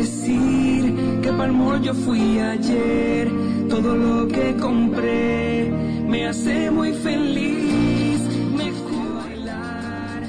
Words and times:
decir 0.00 1.20
que 1.22 1.30
palmol 1.32 1.80
yo 1.82 1.94
fui 1.94 2.38
ayer. 2.40 3.30
Todo 3.68 3.94
lo 3.96 4.28
que 4.28 4.56
compré 4.56 5.70
me 6.06 6.26
hace 6.26 6.70
muy 6.70 6.92
feliz. 6.92 8.20
Me 8.56 8.72
bailar. 9.18 10.22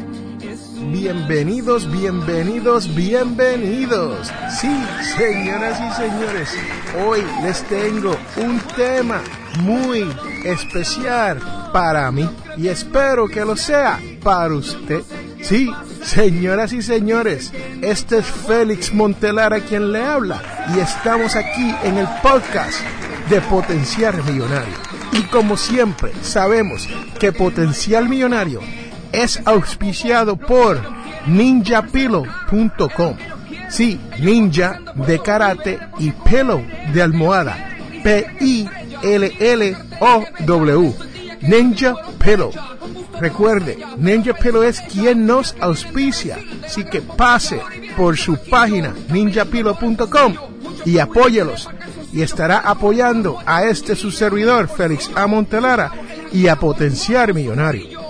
Bienvenidos, 0.92 1.90
bienvenidos, 1.90 2.94
bienvenidos. 2.94 4.32
Sí, 4.60 4.74
señoras 5.18 5.80
y 5.80 6.02
señores, 6.02 6.50
hoy 7.06 7.22
les 7.44 7.64
tengo 7.64 8.16
un 8.38 8.60
tema 8.76 9.22
muy 9.62 10.06
especial 10.44 11.40
para 11.72 12.12
mí 12.12 12.30
y 12.58 12.68
espero 12.68 13.28
que 13.28 13.46
lo 13.46 13.56
sea 13.56 14.00
para 14.22 14.54
usted. 14.54 15.02
Sí, 15.42 15.72
señoras 16.04 16.74
y 16.74 16.82
señores, 16.82 17.52
este 17.82 18.20
es 18.20 18.26
Félix 18.26 18.94
Montelara 18.94 19.60
quien 19.62 19.92
le 19.92 20.04
habla 20.04 20.42
y 20.76 20.80
estamos 20.80 21.36
aquí 21.36 21.76
en 21.84 21.98
el 21.98 22.08
podcast 22.22 22.80
de 23.30 23.42
Potencial 23.42 24.24
Millonario. 24.24 24.74
Y 25.14 25.24
como 25.24 25.58
siempre, 25.58 26.12
sabemos 26.22 26.88
que 27.20 27.32
Potencial 27.32 28.08
Millonario 28.10 28.62
es 29.12 29.42
auspiciado 29.46 30.36
por 30.38 30.82
ninjapillow.com. 31.28 33.16
Sí, 33.70 34.00
ninja 34.20 34.80
de 34.96 35.20
karate 35.20 35.80
y 35.98 36.12
pillow 36.12 36.62
de 36.94 37.02
almohada. 37.02 37.58
P-I-L-L-O-W. 38.04 38.84
Ninja 41.42 41.96
Pillow. 42.24 42.52
Recuerde, 43.22 43.78
Ninja 43.98 44.34
Pillow 44.34 44.64
es 44.64 44.82
quien 44.82 45.28
nos 45.28 45.56
auspicia. 45.60 46.40
Así 46.66 46.84
que 46.84 47.04
pase 47.04 47.62
por 47.96 48.18
su 48.18 48.36
página 48.50 48.96
ninjapillow.com 49.10 50.34
y 50.86 50.98
apóyelos. 50.98 51.70
Y 52.12 52.24
estará 52.24 52.58
apoyando 52.58 53.38
a 53.46 53.66
este 53.66 53.96
su 53.96 54.10
servidor, 54.10 54.68
Félix 54.68 55.12
A. 55.14 55.28
Montelara, 55.28 55.92
y 56.34 56.48
a 56.48 56.56
Potenciar 56.56 57.32
Millonario. 57.36 58.02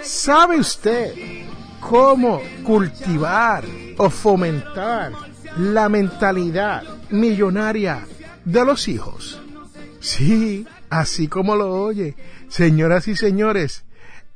¿Sabe 0.00 0.60
usted 0.60 1.12
cómo 1.80 2.40
cultivar 2.62 3.64
o 3.96 4.08
fomentar 4.10 5.10
la 5.58 5.88
mentalidad 5.88 6.84
millonaria 7.10 8.06
de 8.44 8.64
los 8.64 8.86
hijos? 8.86 9.40
Sí, 9.98 10.68
así 10.88 11.26
como 11.26 11.56
lo 11.56 11.82
oye, 11.82 12.14
señoras 12.48 13.08
y 13.08 13.16
señores, 13.16 13.84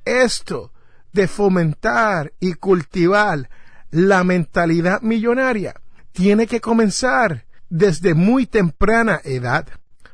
esto 0.04 0.72
de 1.12 1.28
fomentar 1.28 2.32
y 2.40 2.54
cultivar 2.54 3.48
la 3.90 4.24
mentalidad 4.24 5.02
millonaria 5.02 5.74
tiene 6.12 6.46
que 6.46 6.60
comenzar 6.60 7.46
desde 7.68 8.14
muy 8.14 8.46
temprana 8.46 9.20
edad. 9.24 9.66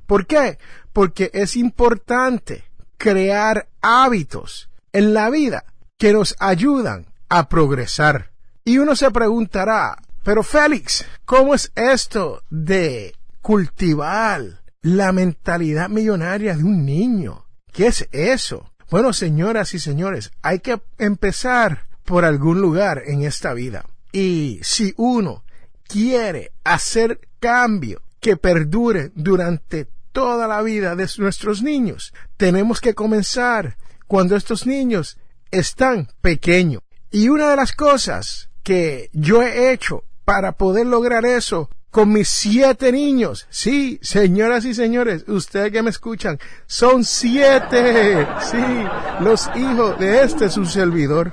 ¿Por 0.07 0.27
qué? 0.27 0.59
Porque 0.93 1.31
es 1.35 1.57
importante 1.57 2.65
crear 2.97 3.69
hábitos 3.81 4.71
en 4.93 5.15
la 5.15 5.31
vida 5.31 5.65
que 5.99 6.13
nos 6.13 6.35
ayudan 6.39 7.07
a 7.29 7.49
progresar. 7.49 8.33
Y 8.65 8.79
uno 8.79 8.97
se 8.97 9.11
preguntará, 9.11 9.99
pero 10.23 10.43
Félix, 10.43 11.05
¿cómo 11.25 11.55
es 11.55 11.73
esto 11.75 12.43
de 12.51 13.15
cultivar 13.41 14.63
la 14.83 15.13
mentalidad 15.13 15.89
millonaria 15.89 16.57
de 16.57 16.65
un 16.65 16.85
niño? 16.85 17.47
¿Qué 17.73 17.87
es 17.89 18.09
eso? 18.13 18.73
Bueno, 18.91 19.13
señoras 19.13 19.75
y 19.75 19.79
señores, 19.79 20.31
hay 20.41 20.61
que 20.61 20.81
empezar 20.97 21.87
por 22.05 22.25
algún 22.25 22.61
lugar 22.61 23.03
en 23.07 23.23
esta 23.23 23.53
vida. 23.53 23.85
Y 24.13 24.61
si 24.63 24.95
uno 24.97 25.45
quiere 25.87 26.53
hacer 26.65 27.21
cambio 27.39 28.01
que 28.19 28.39
perdure 28.39 29.13
durante 29.15 29.89
toda 30.13 30.49
la 30.49 30.63
vida 30.63 30.97
de 30.97 31.07
nuestros 31.19 31.63
niños, 31.63 32.15
tenemos 32.39 32.81
que 32.81 32.95
comenzar 32.95 33.77
cuando 34.07 34.37
estos 34.37 34.67
niños 34.67 35.19
están 35.51 36.09
pequeños. 36.23 36.83
Y 37.11 37.29
una 37.29 37.51
de 37.51 37.57
las 37.57 37.73
cosas 37.73 38.49
que 38.63 39.11
yo 39.13 39.43
he 39.43 39.71
hecho 39.71 40.05
para 40.25 40.53
poder 40.53 40.87
lograr 40.87 41.27
eso 41.27 41.69
con 41.91 42.13
mis 42.13 42.29
siete 42.29 42.93
niños, 42.93 43.47
sí, 43.51 43.99
señoras 44.03 44.65
y 44.65 44.75
señores, 44.75 45.25
ustedes 45.27 45.73
que 45.73 45.83
me 45.83 45.91
escuchan, 45.91 46.39
son 46.67 47.05
siete, 47.05 48.27
sí, 48.51 48.65
los 49.21 49.49
hijos 49.57 49.99
de 49.99 50.23
este 50.23 50.51
su 50.51 50.67
servidor. 50.67 51.33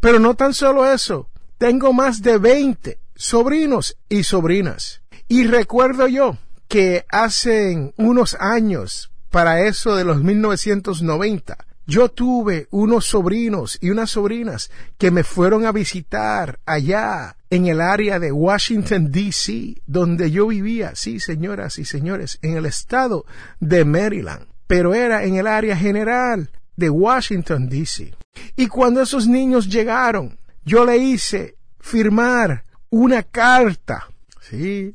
Pero 0.00 0.18
no 0.18 0.34
tan 0.34 0.52
solo 0.52 0.90
eso, 0.90 1.28
tengo 1.58 1.92
más 1.92 2.22
de 2.22 2.38
20 2.38 2.98
sobrinos 3.14 3.96
y 4.08 4.24
sobrinas. 4.24 5.00
Y 5.28 5.46
recuerdo 5.46 6.06
yo 6.06 6.36
que 6.68 7.04
hace 7.08 7.92
unos 7.96 8.36
años, 8.38 9.10
para 9.30 9.62
eso 9.62 9.96
de 9.96 10.04
los 10.04 10.22
1990, 10.22 11.56
yo 11.86 12.08
tuve 12.08 12.66
unos 12.70 13.06
sobrinos 13.06 13.78
y 13.80 13.90
unas 13.90 14.10
sobrinas 14.10 14.70
que 14.98 15.10
me 15.10 15.22
fueron 15.22 15.66
a 15.66 15.72
visitar 15.72 16.58
allá 16.66 17.36
en 17.50 17.66
el 17.66 17.80
área 17.80 18.18
de 18.18 18.32
Washington, 18.32 19.10
D.C., 19.10 19.82
donde 19.86 20.30
yo 20.30 20.48
vivía, 20.48 20.94
sí, 20.94 21.20
señoras 21.20 21.78
y 21.78 21.84
señores, 21.84 22.38
en 22.42 22.56
el 22.56 22.66
estado 22.66 23.24
de 23.60 23.84
Maryland, 23.84 24.46
pero 24.66 24.94
era 24.94 25.24
en 25.24 25.36
el 25.36 25.46
área 25.46 25.76
general 25.76 26.50
de 26.76 26.90
Washington, 26.90 27.68
D.C. 27.68 28.14
Y 28.56 28.66
cuando 28.66 29.00
esos 29.00 29.26
niños 29.26 29.68
llegaron, 29.68 30.38
yo 30.64 30.84
le 30.84 30.98
hice 30.98 31.56
firmar 31.78 32.64
una 32.90 33.22
carta, 33.22 34.08
sí, 34.40 34.92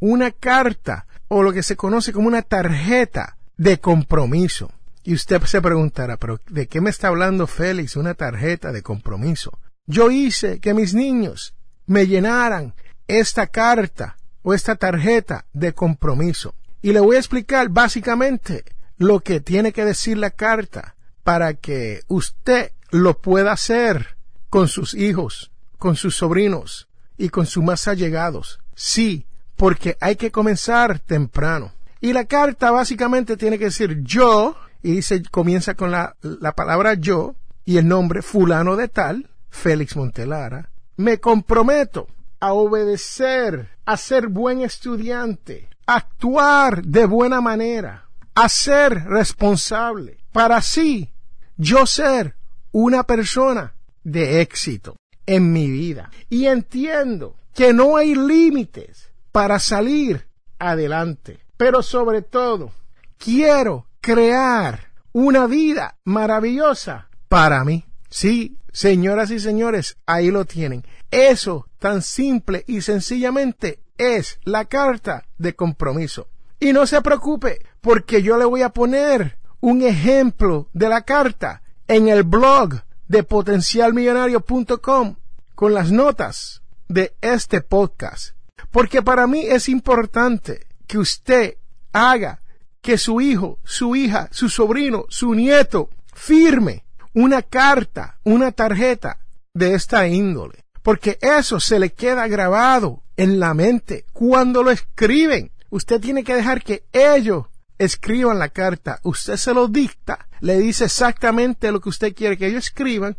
una 0.00 0.30
carta 0.30 1.06
o 1.28 1.42
lo 1.42 1.52
que 1.52 1.62
se 1.62 1.76
conoce 1.76 2.12
como 2.12 2.28
una 2.28 2.42
tarjeta 2.42 3.36
de 3.56 3.78
compromiso. 3.80 4.72
Y 5.02 5.14
usted 5.14 5.42
se 5.42 5.60
preguntará, 5.60 6.16
pero 6.16 6.40
¿de 6.48 6.66
qué 6.68 6.80
me 6.80 6.90
está 6.90 7.08
hablando 7.08 7.46
Félix? 7.46 7.96
Una 7.96 8.14
tarjeta 8.14 8.72
de 8.72 8.82
compromiso. 8.82 9.58
Yo 9.86 10.10
hice 10.10 10.60
que 10.60 10.74
mis 10.74 10.94
niños 10.94 11.54
me 11.88 12.06
llenaran 12.06 12.74
esta 13.08 13.48
carta 13.48 14.16
o 14.42 14.54
esta 14.54 14.76
tarjeta 14.76 15.46
de 15.52 15.72
compromiso. 15.72 16.54
Y 16.80 16.92
le 16.92 17.00
voy 17.00 17.16
a 17.16 17.18
explicar 17.18 17.70
básicamente 17.70 18.64
lo 18.98 19.20
que 19.20 19.40
tiene 19.40 19.72
que 19.72 19.84
decir 19.84 20.18
la 20.18 20.30
carta 20.30 20.94
para 21.24 21.54
que 21.54 22.02
usted 22.06 22.72
lo 22.90 23.18
pueda 23.18 23.52
hacer 23.52 24.16
con 24.50 24.68
sus 24.68 24.94
hijos, 24.94 25.50
con 25.78 25.96
sus 25.96 26.14
sobrinos 26.16 26.88
y 27.16 27.30
con 27.30 27.46
sus 27.46 27.64
más 27.64 27.88
allegados. 27.88 28.60
Sí, 28.74 29.26
porque 29.56 29.96
hay 30.00 30.16
que 30.16 30.30
comenzar 30.30 31.00
temprano. 31.00 31.72
Y 32.00 32.12
la 32.12 32.26
carta 32.26 32.70
básicamente 32.70 33.36
tiene 33.36 33.58
que 33.58 33.66
decir 33.66 34.02
yo, 34.02 34.56
y 34.82 35.02
se 35.02 35.22
comienza 35.24 35.74
con 35.74 35.90
la, 35.90 36.14
la 36.22 36.52
palabra 36.52 36.94
yo 36.94 37.34
y 37.64 37.78
el 37.78 37.88
nombre 37.88 38.22
fulano 38.22 38.76
de 38.76 38.88
tal, 38.88 39.30
Félix 39.50 39.96
Montelara, 39.96 40.70
me 40.98 41.18
comprometo 41.18 42.08
a 42.40 42.52
obedecer, 42.52 43.70
a 43.86 43.96
ser 43.96 44.26
buen 44.28 44.60
estudiante, 44.60 45.68
actuar 45.86 46.82
de 46.82 47.06
buena 47.06 47.40
manera, 47.40 48.08
a 48.34 48.48
ser 48.48 49.04
responsable, 49.04 50.18
para 50.32 50.56
así 50.56 51.10
yo 51.56 51.86
ser 51.86 52.36
una 52.72 53.04
persona 53.04 53.74
de 54.04 54.40
éxito. 54.42 54.96
en 55.26 55.52
mi 55.52 55.70
vida. 55.70 56.10
Y 56.30 56.46
entiendo 56.46 57.36
que 57.52 57.74
no 57.74 57.98
hay 57.98 58.14
límites 58.14 59.10
para 59.30 59.58
salir 59.58 60.26
adelante. 60.58 61.40
Pero 61.58 61.82
sobre 61.82 62.22
todo, 62.22 62.72
quiero 63.18 63.86
crear 64.00 64.88
una 65.12 65.46
vida 65.46 65.98
maravillosa 66.04 67.08
para 67.28 67.62
mí. 67.62 67.84
Sí, 68.08 68.56
señoras 68.72 69.30
y 69.30 69.40
señores, 69.40 69.96
ahí 70.06 70.30
lo 70.30 70.44
tienen. 70.44 70.84
Eso 71.10 71.68
tan 71.78 72.02
simple 72.02 72.64
y 72.66 72.80
sencillamente 72.80 73.80
es 73.96 74.38
la 74.44 74.64
carta 74.64 75.26
de 75.36 75.54
compromiso. 75.54 76.28
Y 76.60 76.72
no 76.72 76.86
se 76.86 77.00
preocupe, 77.02 77.60
porque 77.80 78.22
yo 78.22 78.36
le 78.36 78.44
voy 78.44 78.62
a 78.62 78.70
poner 78.70 79.38
un 79.60 79.82
ejemplo 79.82 80.68
de 80.72 80.88
la 80.88 81.02
carta 81.02 81.62
en 81.86 82.08
el 82.08 82.22
blog 82.22 82.82
de 83.06 83.22
potencialmillonario.com 83.22 85.16
con 85.54 85.74
las 85.74 85.90
notas 85.90 86.62
de 86.88 87.14
este 87.20 87.60
podcast. 87.60 88.36
Porque 88.70 89.02
para 89.02 89.26
mí 89.26 89.42
es 89.46 89.68
importante 89.68 90.66
que 90.86 90.98
usted 90.98 91.54
haga 91.92 92.42
que 92.80 92.98
su 92.98 93.20
hijo, 93.20 93.58
su 93.64 93.96
hija, 93.96 94.28
su 94.30 94.48
sobrino, 94.48 95.04
su 95.08 95.34
nieto 95.34 95.90
firme 96.14 96.84
una 97.18 97.42
carta, 97.42 98.20
una 98.22 98.52
tarjeta 98.52 99.18
de 99.52 99.74
esta 99.74 100.06
índole. 100.06 100.64
Porque 100.82 101.18
eso 101.20 101.58
se 101.58 101.80
le 101.80 101.90
queda 101.90 102.28
grabado 102.28 103.02
en 103.16 103.40
la 103.40 103.54
mente 103.54 104.06
cuando 104.12 104.62
lo 104.62 104.70
escriben. 104.70 105.50
Usted 105.68 106.00
tiene 106.00 106.22
que 106.22 106.36
dejar 106.36 106.62
que 106.62 106.84
ellos 106.92 107.46
escriban 107.76 108.38
la 108.38 108.50
carta. 108.50 109.00
Usted 109.02 109.36
se 109.36 109.52
lo 109.52 109.66
dicta, 109.66 110.28
le 110.38 110.58
dice 110.58 110.84
exactamente 110.84 111.72
lo 111.72 111.80
que 111.80 111.88
usted 111.88 112.14
quiere 112.14 112.38
que 112.38 112.46
ellos 112.46 112.66
escriban 112.66 113.16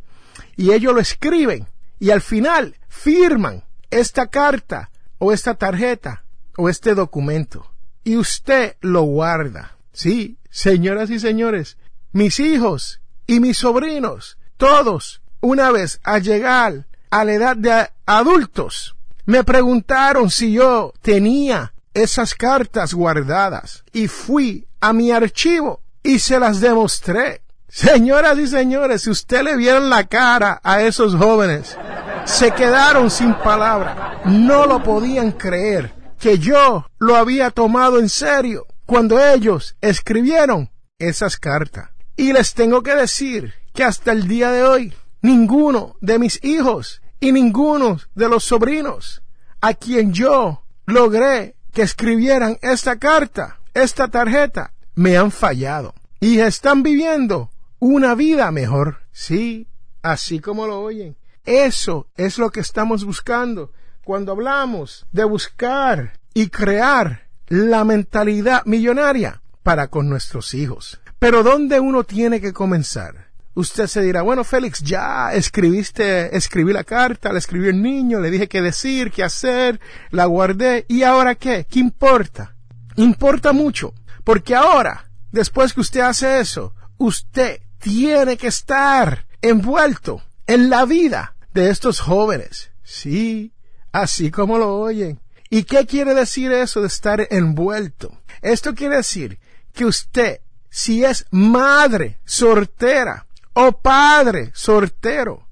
y 0.55 0.71
ellos 0.71 0.93
lo 0.93 1.01
escriben 1.01 1.67
y 1.99 2.11
al 2.11 2.21
final 2.21 2.77
firman 2.87 3.65
esta 3.91 4.27
carta 4.27 4.91
o 5.17 5.33
esta 5.33 5.55
tarjeta 5.55 6.23
o 6.55 6.69
este 6.69 6.95
documento 6.95 7.69
y 8.05 8.15
usted 8.15 8.77
lo 8.79 9.01
guarda. 9.01 9.75
Sí, 9.91 10.37
señoras 10.49 11.09
y 11.09 11.19
señores, 11.19 11.77
mis 12.13 12.39
hijos 12.39 13.01
y 13.29 13.39
mis 13.39 13.59
sobrinos, 13.59 14.39
todos, 14.57 15.21
una 15.39 15.69
vez 15.69 15.99
a 16.03 16.17
llegar 16.17 16.87
a 17.11 17.23
la 17.23 17.33
edad 17.33 17.55
de 17.55 17.87
adultos, 18.07 18.95
me 19.27 19.43
preguntaron 19.43 20.31
si 20.31 20.53
yo 20.53 20.93
tenía 21.03 21.71
esas 21.93 22.33
cartas 22.33 22.95
guardadas 22.95 23.83
y 23.93 24.07
fui 24.07 24.65
a 24.81 24.93
mi 24.93 25.11
archivo 25.11 25.79
y 26.01 26.17
se 26.17 26.39
las 26.39 26.59
demostré. 26.59 27.43
Señoras 27.67 28.39
y 28.39 28.47
señores, 28.47 29.03
si 29.03 29.11
usted 29.11 29.43
le 29.43 29.55
vieron 29.57 29.91
la 29.91 30.07
cara 30.07 30.59
a 30.63 30.81
esos 30.81 31.13
jóvenes, 31.13 31.77
se 32.25 32.49
quedaron 32.49 33.11
sin 33.11 33.35
palabra. 33.35 34.21
No 34.25 34.65
lo 34.65 34.81
podían 34.81 35.33
creer 35.33 35.93
que 36.19 36.39
yo 36.39 36.87
lo 36.97 37.15
había 37.15 37.51
tomado 37.51 37.99
en 37.99 38.09
serio 38.09 38.65
cuando 38.87 39.23
ellos 39.23 39.75
escribieron 39.81 40.71
esas 40.97 41.37
cartas. 41.37 41.89
Y 42.19 42.33
les 42.33 42.53
tengo 42.53 42.83
que 42.83 42.95
decir 42.95 43.53
que 43.73 43.85
hasta 43.85 44.11
el 44.11 44.27
día 44.27 44.51
de 44.51 44.65
hoy, 44.65 44.93
ninguno 45.21 45.95
de 46.01 46.19
mis 46.19 46.43
hijos 46.43 47.01
y 47.21 47.31
ninguno 47.31 47.97
de 48.13 48.27
los 48.27 48.43
sobrinos 48.43 49.23
a 49.61 49.73
quien 49.73 50.11
yo 50.11 50.61
logré 50.85 51.55
que 51.71 51.81
escribieran 51.81 52.57
esta 52.61 52.99
carta, 52.99 53.61
esta 53.73 54.09
tarjeta, 54.09 54.73
me 54.95 55.15
han 55.15 55.31
fallado 55.31 55.93
y 56.19 56.39
están 56.39 56.83
viviendo 56.83 57.51
una 57.79 58.15
vida 58.15 58.51
mejor. 58.51 58.97
Sí, 59.13 59.69
así 60.01 60.41
como 60.41 60.67
lo 60.67 60.81
oyen. 60.81 61.15
Eso 61.45 62.07
es 62.17 62.37
lo 62.37 62.49
que 62.49 62.59
estamos 62.59 63.05
buscando 63.05 63.71
cuando 64.03 64.33
hablamos 64.33 65.05
de 65.13 65.23
buscar 65.23 66.19
y 66.33 66.49
crear 66.49 67.29
la 67.47 67.85
mentalidad 67.85 68.65
millonaria 68.65 69.41
para 69.63 69.87
con 69.87 70.09
nuestros 70.09 70.53
hijos. 70.53 70.99
Pero 71.19 71.43
¿dónde 71.43 71.79
uno 71.79 72.03
tiene 72.05 72.39
que 72.39 72.53
comenzar? 72.53 73.29
Usted 73.53 73.87
se 73.87 74.01
dirá, 74.01 74.21
bueno, 74.21 74.45
Félix, 74.45 74.79
ya 74.79 75.33
escribiste, 75.33 76.35
escribí 76.35 76.71
la 76.71 76.85
carta, 76.85 77.33
la 77.33 77.39
escribió 77.39 77.69
el 77.69 77.81
niño, 77.81 78.21
le 78.21 78.31
dije 78.31 78.47
qué 78.47 78.61
decir, 78.61 79.11
qué 79.11 79.23
hacer, 79.23 79.81
la 80.11 80.25
guardé, 80.25 80.85
¿y 80.87 81.03
ahora 81.03 81.35
qué? 81.35 81.65
¿Qué 81.69 81.79
importa? 81.79 82.55
Importa 82.95 83.51
mucho, 83.51 83.93
porque 84.23 84.55
ahora, 84.55 85.09
después 85.31 85.73
que 85.73 85.81
usted 85.81 85.99
hace 85.99 86.39
eso, 86.39 86.73
usted 86.97 87.59
tiene 87.79 88.37
que 88.37 88.47
estar 88.47 89.25
envuelto 89.41 90.21
en 90.47 90.69
la 90.69 90.85
vida 90.85 91.35
de 91.53 91.69
estos 91.69 91.99
jóvenes. 91.99 92.71
Sí, 92.83 93.51
así 93.91 94.31
como 94.31 94.57
lo 94.57 94.77
oyen. 94.77 95.19
¿Y 95.49 95.63
qué 95.63 95.85
quiere 95.85 96.13
decir 96.13 96.51
eso 96.51 96.81
de 96.81 96.87
estar 96.87 97.27
envuelto? 97.31 98.21
Esto 98.41 98.73
quiere 98.73 98.97
decir 98.97 99.39
que 99.73 99.85
usted, 99.85 100.39
si 100.69 101.03
es 101.03 101.25
madre 101.31 102.19
soltera 102.25 103.25
o 103.53 103.71
padre 103.71 104.51
soltero, 104.53 105.47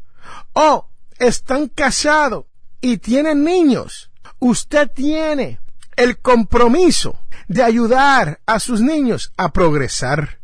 o 0.54 0.88
están 1.18 1.68
casados 1.68 2.46
y 2.80 2.98
tienen 2.98 3.44
niños, 3.44 4.12
usted 4.40 4.90
tiene 4.92 5.60
el 5.96 6.20
compromiso 6.20 7.20
de 7.48 7.64
ayudar 7.64 8.40
a 8.46 8.60
sus 8.60 8.82
niños 8.82 9.34
a 9.38 9.52
progresar. 9.52 10.40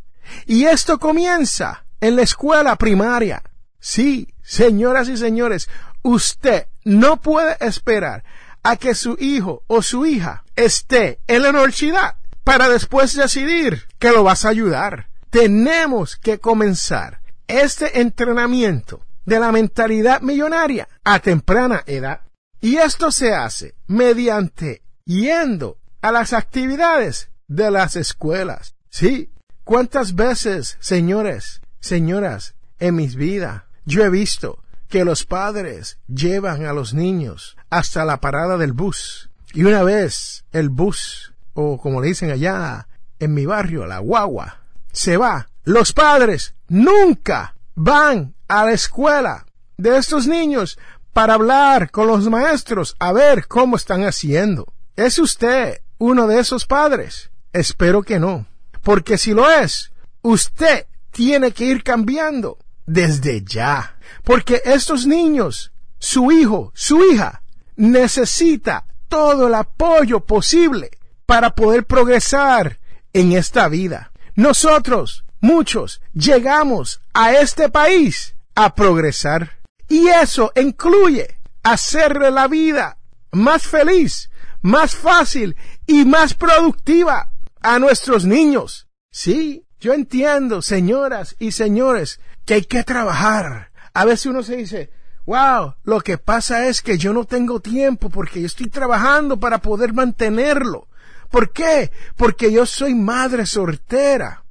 Y 0.46 0.66
esto 0.66 1.00
comienza 1.00 1.86
en 2.02 2.16
la 2.16 2.24
escuela 2.24 2.76
primaria. 2.76 3.44
Sí, 3.80 4.34
señoras 4.42 5.10
y 5.10 5.18
señores, 5.18 5.70
usted 6.02 6.68
no 6.84 7.22
puede 7.22 7.58
esperar 7.60 8.24
a 8.64 8.78
que 8.78 8.96
su 8.96 9.16
hijo 9.20 9.64
o 9.68 9.82
su 9.82 10.06
hija 10.06 10.44
esté 10.56 11.20
en 11.28 11.44
la 11.44 11.50
universidad 11.50 12.16
para 12.44 12.70
después 12.70 13.16
decidir 13.16 13.84
que 14.00 14.12
lo 14.12 14.24
vas 14.24 14.46
a 14.46 14.50
ayudar. 14.50 15.10
Tenemos 15.30 16.16
que 16.18 16.40
comenzar 16.40 17.22
este 17.48 18.02
entrenamiento 18.02 19.06
de 19.26 19.40
la 19.40 19.52
mentalidad 19.52 20.22
millonaria 20.22 20.88
a 21.04 21.20
temprana 21.20 21.84
edad. 21.86 22.22
Y 22.62 22.78
esto 22.78 23.12
se 23.12 23.34
hace 23.34 23.76
mediante 23.88 24.82
yendo 25.06 25.78
a 26.02 26.12
las 26.12 26.34
actividades 26.34 27.30
de 27.48 27.72
las 27.72 27.96
escuelas. 27.96 28.76
Sí, 28.90 29.32
¿cuántas 29.64 30.16
veces, 30.16 30.78
señores, 30.80 31.62
señoras, 31.80 32.56
en 32.80 32.96
mis 32.96 33.16
vidas 33.16 33.64
yo 33.86 34.04
he 34.04 34.10
visto 34.10 34.64
que 34.88 35.04
los 35.04 35.26
padres 35.26 35.98
llevan 36.08 36.66
a 36.66 36.74
los 36.74 36.94
niños 36.94 37.58
hasta 37.70 38.06
la 38.06 38.22
parada 38.22 38.58
del 38.58 38.74
bus. 38.74 39.30
Y 39.54 39.64
una 39.64 39.84
vez 39.84 40.46
el 40.52 40.70
bus, 40.70 41.33
o 41.54 41.78
como 41.78 42.02
le 42.02 42.08
dicen 42.08 42.32
allá 42.32 42.88
en 43.20 43.34
mi 43.34 43.46
barrio, 43.46 43.86
la 43.86 44.00
guagua, 44.00 44.62
se 44.92 45.18
va, 45.18 45.48
los 45.64 45.94
padres 45.94 46.56
nunca 46.68 47.56
van 47.76 48.36
a 48.48 48.66
la 48.66 48.72
escuela 48.72 49.46
de 49.78 49.98
estos 49.98 50.28
niños 50.28 50.78
para 51.14 51.36
hablar 51.36 51.92
con 51.92 52.08
los 52.08 52.30
maestros 52.30 52.96
a 53.00 53.12
ver 53.14 53.48
cómo 53.48 53.76
están 53.76 54.04
haciendo. 54.04 54.66
¿Es 54.96 55.20
usted 55.20 55.80
uno 55.98 56.28
de 56.28 56.40
esos 56.40 56.66
padres? 56.66 57.32
Espero 57.54 58.04
que 58.04 58.20
no. 58.20 58.48
Porque 58.82 59.18
si 59.18 59.34
lo 59.34 59.50
es, 59.50 59.92
usted 60.22 60.88
tiene 61.12 61.52
que 61.52 61.66
ir 61.66 61.84
cambiando 61.84 62.58
desde 62.86 63.44
ya. 63.44 63.98
Porque 64.24 64.62
estos 64.66 65.06
niños, 65.06 65.72
su 66.00 66.32
hijo, 66.32 66.72
su 66.76 67.04
hija, 67.04 67.44
necesita 67.76 68.86
todo 69.08 69.48
el 69.48 69.54
apoyo 69.54 70.22
posible 70.22 70.92
para 71.26 71.56
poder 71.56 71.86
progresar 71.86 72.80
en 73.14 73.34
esta 73.34 73.68
vida. 73.68 74.12
Nosotros, 74.36 75.26
muchos, 75.40 76.02
llegamos 76.14 77.02
a 77.14 77.34
este 77.34 77.70
país 77.70 78.36
a 78.56 78.76
progresar. 78.76 79.60
Y 79.88 80.08
eso 80.08 80.52
incluye 80.56 81.38
hacerle 81.62 82.32
la 82.32 82.48
vida 82.48 82.98
más 83.32 83.64
feliz, 83.64 84.30
más 84.62 84.96
fácil 84.96 85.56
y 85.86 86.06
más 86.06 86.34
productiva 86.34 87.32
a 87.62 87.80
nuestros 87.80 88.26
niños. 88.26 88.88
Sí, 89.12 89.66
yo 89.80 89.94
entiendo, 89.94 90.62
señoras 90.62 91.36
y 91.40 91.52
señores, 91.52 92.20
que 92.46 92.56
hay 92.56 92.64
que 92.64 92.84
trabajar. 92.84 93.72
A 93.94 94.06
veces 94.06 94.28
uno 94.28 94.44
se 94.44 94.58
dice, 94.58 94.92
wow, 95.26 95.76
lo 95.84 96.02
que 96.02 96.18
pasa 96.18 96.68
es 96.68 96.82
que 96.82 96.98
yo 96.98 97.14
no 97.14 97.26
tengo 97.26 97.60
tiempo 97.60 98.10
porque 98.10 98.42
yo 98.42 98.48
estoy 98.48 98.68
trabajando 98.68 99.38
para 99.40 99.60
poder 99.60 99.94
mantenerlo. 99.94 100.88
¿Por 101.34 101.52
qué? 101.52 101.90
Porque 102.16 102.52
yo 102.52 102.64
soy 102.68 102.94
madre 102.94 103.48
soltera. 103.48 104.44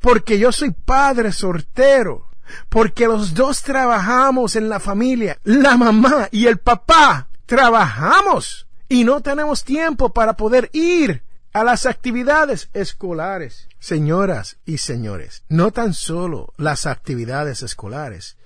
Porque 0.00 0.38
yo 0.38 0.50
soy 0.52 0.70
padre 0.70 1.32
soltero. 1.32 2.30
Porque 2.70 3.06
los 3.06 3.34
dos 3.34 3.62
trabajamos 3.62 4.56
en 4.56 4.70
la 4.70 4.80
familia. 4.80 5.36
La 5.44 5.76
mamá 5.76 6.30
y 6.32 6.46
el 6.46 6.56
papá 6.56 7.28
trabajamos. 7.44 8.66
Y 8.88 9.04
no 9.04 9.20
tenemos 9.20 9.64
tiempo 9.64 10.14
para 10.14 10.32
poder 10.32 10.70
ir 10.72 11.22
a 11.52 11.62
las 11.62 11.84
actividades 11.84 12.70
escolares. 12.72 13.68
Señoras 13.78 14.56
y 14.64 14.78
señores, 14.78 15.42
no 15.50 15.72
tan 15.72 15.92
solo 15.92 16.54
las 16.56 16.86
actividades 16.86 17.62
escolares, 17.62 18.38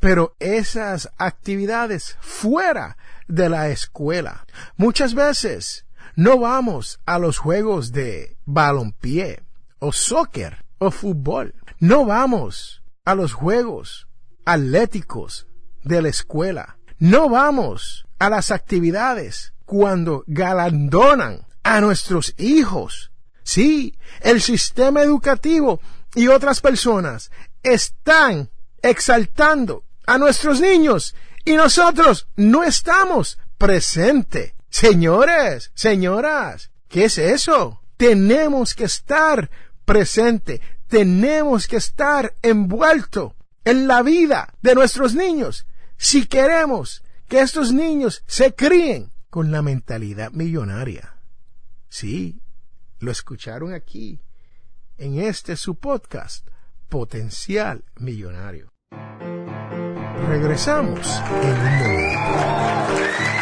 pero 0.00 0.36
esas 0.38 1.10
actividades 1.18 2.16
fuera 2.22 2.96
de 3.28 3.50
la 3.50 3.68
escuela. 3.68 4.46
Muchas 4.78 5.14
veces 5.14 5.84
no 6.14 6.38
vamos 6.38 7.00
a 7.06 7.18
los 7.18 7.38
juegos 7.38 7.92
de 7.92 8.36
balompié 8.44 9.42
o 9.78 9.92
soccer 9.92 10.64
o 10.78 10.90
fútbol. 10.90 11.54
No 11.78 12.04
vamos 12.04 12.82
a 13.04 13.14
los 13.14 13.32
juegos 13.32 14.08
atléticos 14.44 15.46
de 15.82 16.02
la 16.02 16.08
escuela. 16.08 16.76
No 16.98 17.28
vamos 17.28 18.06
a 18.18 18.28
las 18.30 18.50
actividades 18.50 19.54
cuando 19.64 20.22
galandonan 20.26 21.46
a 21.62 21.80
nuestros 21.80 22.34
hijos. 22.36 23.10
Sí, 23.42 23.96
el 24.20 24.40
sistema 24.40 25.02
educativo 25.02 25.80
y 26.14 26.28
otras 26.28 26.60
personas 26.60 27.30
están 27.62 28.50
exaltando 28.82 29.84
a 30.06 30.18
nuestros 30.18 30.60
niños 30.60 31.14
y 31.44 31.54
nosotros 31.54 32.28
no 32.36 32.62
estamos 32.62 33.38
presentes. 33.58 34.52
Señores, 34.72 35.70
señoras, 35.74 36.70
¿qué 36.88 37.04
es 37.04 37.18
eso? 37.18 37.82
Tenemos 37.98 38.74
que 38.74 38.84
estar 38.84 39.50
presente, 39.84 40.62
tenemos 40.88 41.68
que 41.68 41.76
estar 41.76 42.34
envuelto 42.40 43.36
en 43.66 43.86
la 43.86 44.02
vida 44.02 44.54
de 44.62 44.74
nuestros 44.74 45.14
niños 45.14 45.66
si 45.98 46.24
queremos 46.24 47.04
que 47.28 47.42
estos 47.42 47.70
niños 47.70 48.24
se 48.26 48.54
críen 48.54 49.12
con 49.28 49.52
la 49.52 49.60
mentalidad 49.60 50.32
millonaria. 50.32 51.18
Sí, 51.90 52.40
lo 52.98 53.12
escucharon 53.12 53.74
aquí, 53.74 54.22
en 54.96 55.20
este 55.20 55.56
su 55.56 55.74
podcast, 55.74 56.48
Potencial 56.88 57.84
Millonario. 57.96 58.72
Regresamos 60.28 61.06
en 61.42 61.58
un 61.58 61.78
momento. 61.78 63.41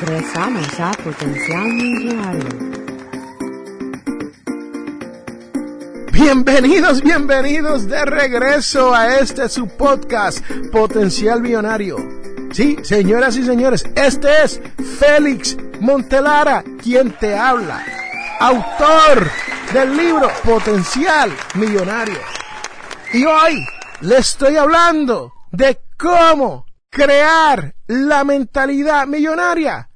Regresamos 0.00 0.80
a 0.80 0.92
Potencial 0.92 1.64
Millonario. 1.64 2.48
Bienvenidos, 6.10 7.02
bienvenidos 7.02 7.86
de 7.86 8.06
regreso 8.06 8.94
a 8.94 9.18
este 9.18 9.46
su 9.50 9.68
podcast 9.68 10.42
Potencial 10.72 11.42
Millonario. 11.42 11.98
Sí, 12.50 12.78
señoras 12.82 13.36
y 13.36 13.44
señores, 13.44 13.84
este 13.94 14.42
es 14.42 14.62
Félix 14.98 15.58
Montelara 15.80 16.64
quien 16.82 17.12
te 17.12 17.36
habla, 17.36 17.84
autor 18.38 19.30
del 19.74 19.98
libro 19.98 20.30
Potencial 20.42 21.30
Millonario. 21.56 22.18
Y 23.12 23.26
hoy 23.26 23.66
le 24.00 24.16
estoy 24.16 24.56
hablando 24.56 25.34
de 25.52 25.78
cómo 25.98 26.64
crear 26.88 27.74
la 27.86 28.24
mentalidad 28.24 29.06
millonaria 29.06 29.89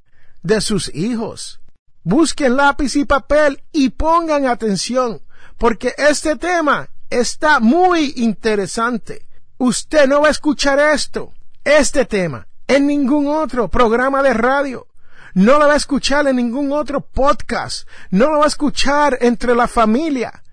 de 0.45 0.61
sus 0.61 0.93
hijos. 0.93 1.59
Busquen 2.03 2.55
lápiz 2.55 2.95
y 2.95 3.05
papel 3.05 3.63
y 3.71 3.89
pongan 3.89 4.45
atención, 4.45 5.21
porque 5.57 5.93
este 5.97 6.35
tema 6.35 6.87
está 7.09 7.59
muy 7.59 8.13
interesante. 8.17 9.25
Usted 9.57 10.07
no 10.07 10.21
va 10.21 10.27
a 10.27 10.31
escuchar 10.31 10.79
esto, 10.79 11.33
este 11.63 12.05
tema, 12.05 12.47
en 12.67 12.85
ningún 12.85 13.27
otro 13.27 13.69
programa 13.69 14.21
de 14.21 14.33
radio. 14.33 14.87
No 15.33 15.57
lo 15.57 15.67
va 15.67 15.73
a 15.73 15.77
escuchar 15.77 16.27
en 16.27 16.35
ningún 16.35 16.71
otro 16.71 17.01
podcast. 17.01 17.87
No 18.11 18.29
lo 18.29 18.39
va 18.39 18.45
a 18.45 18.49
escuchar 18.49 19.17
entre 19.21 19.55
la 19.55 19.67
familia. 19.67 20.43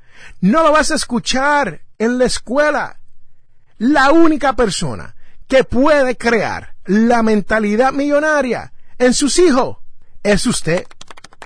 No 0.41 0.63
lo 0.63 0.73
vas 0.73 0.91
a 0.91 0.95
escuchar 0.95 1.83
en 1.99 2.19
la 2.19 2.25
escuela. 2.25 2.99
La 3.77 4.11
única 4.11 4.55
persona 4.55 5.15
que 5.47 5.65
puede 5.65 6.17
crear 6.17 6.77
la 6.87 7.23
mentalidad 7.23 7.93
millonaria 7.93 8.73
en 8.99 9.13
sus 9.15 9.39
hijos 9.39 9.82
es 10.23 10.47
usted, 10.47 10.87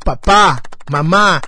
papá, 0.05 0.63
mamá, 0.91 1.41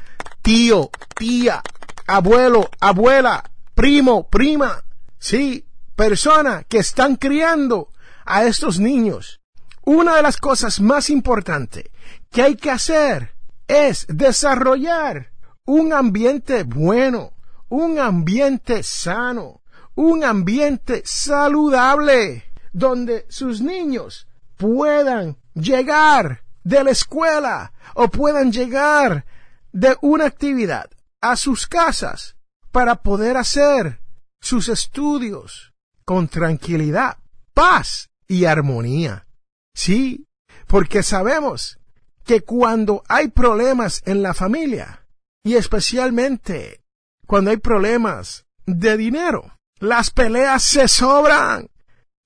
tío, 0.42 0.90
tía, 1.16 1.62
abuelo, 2.06 2.70
abuela, 2.80 3.44
primo, 3.74 4.28
prima, 4.28 4.82
sí, 5.18 5.66
persona 5.94 6.64
que 6.68 6.78
están 6.78 7.16
criando 7.16 7.90
a 8.24 8.44
estos 8.44 8.78
niños. 8.78 9.40
Una 9.84 10.16
de 10.16 10.22
las 10.22 10.36
cosas 10.36 10.80
más 10.80 11.10
importantes 11.10 11.84
que 12.30 12.42
hay 12.42 12.56
que 12.56 12.70
hacer 12.70 13.34
es 13.66 14.06
desarrollar 14.08 15.32
un 15.64 15.92
ambiente 15.92 16.62
bueno, 16.62 17.32
un 17.68 17.98
ambiente 17.98 18.82
sano, 18.82 19.60
un 19.94 20.24
ambiente 20.24 21.02
saludable, 21.04 22.44
donde 22.72 23.26
sus 23.28 23.60
niños 23.60 24.28
puedan 24.56 25.36
llegar 25.54 26.42
de 26.64 26.84
la 26.84 26.90
escuela 26.90 27.72
o 27.94 28.08
puedan 28.08 28.52
llegar 28.52 29.24
de 29.72 29.96
una 30.00 30.26
actividad 30.26 30.90
a 31.20 31.36
sus 31.36 31.66
casas 31.66 32.36
para 32.70 32.96
poder 32.96 33.36
hacer 33.36 34.00
sus 34.40 34.68
estudios 34.68 35.72
con 36.04 36.28
tranquilidad, 36.28 37.18
paz 37.54 38.10
y 38.26 38.44
armonía. 38.44 39.26
Sí, 39.74 40.26
porque 40.66 41.02
sabemos 41.02 41.78
que 42.24 42.42
cuando 42.42 43.02
hay 43.08 43.28
problemas 43.28 44.02
en 44.04 44.22
la 44.22 44.34
familia, 44.34 45.06
y 45.42 45.54
especialmente 45.54 46.82
cuando 47.26 47.50
hay 47.50 47.56
problemas 47.56 48.46
de 48.66 48.96
dinero, 48.96 49.58
las 49.78 50.10
peleas 50.10 50.62
se 50.62 50.88
sobran. 50.88 51.70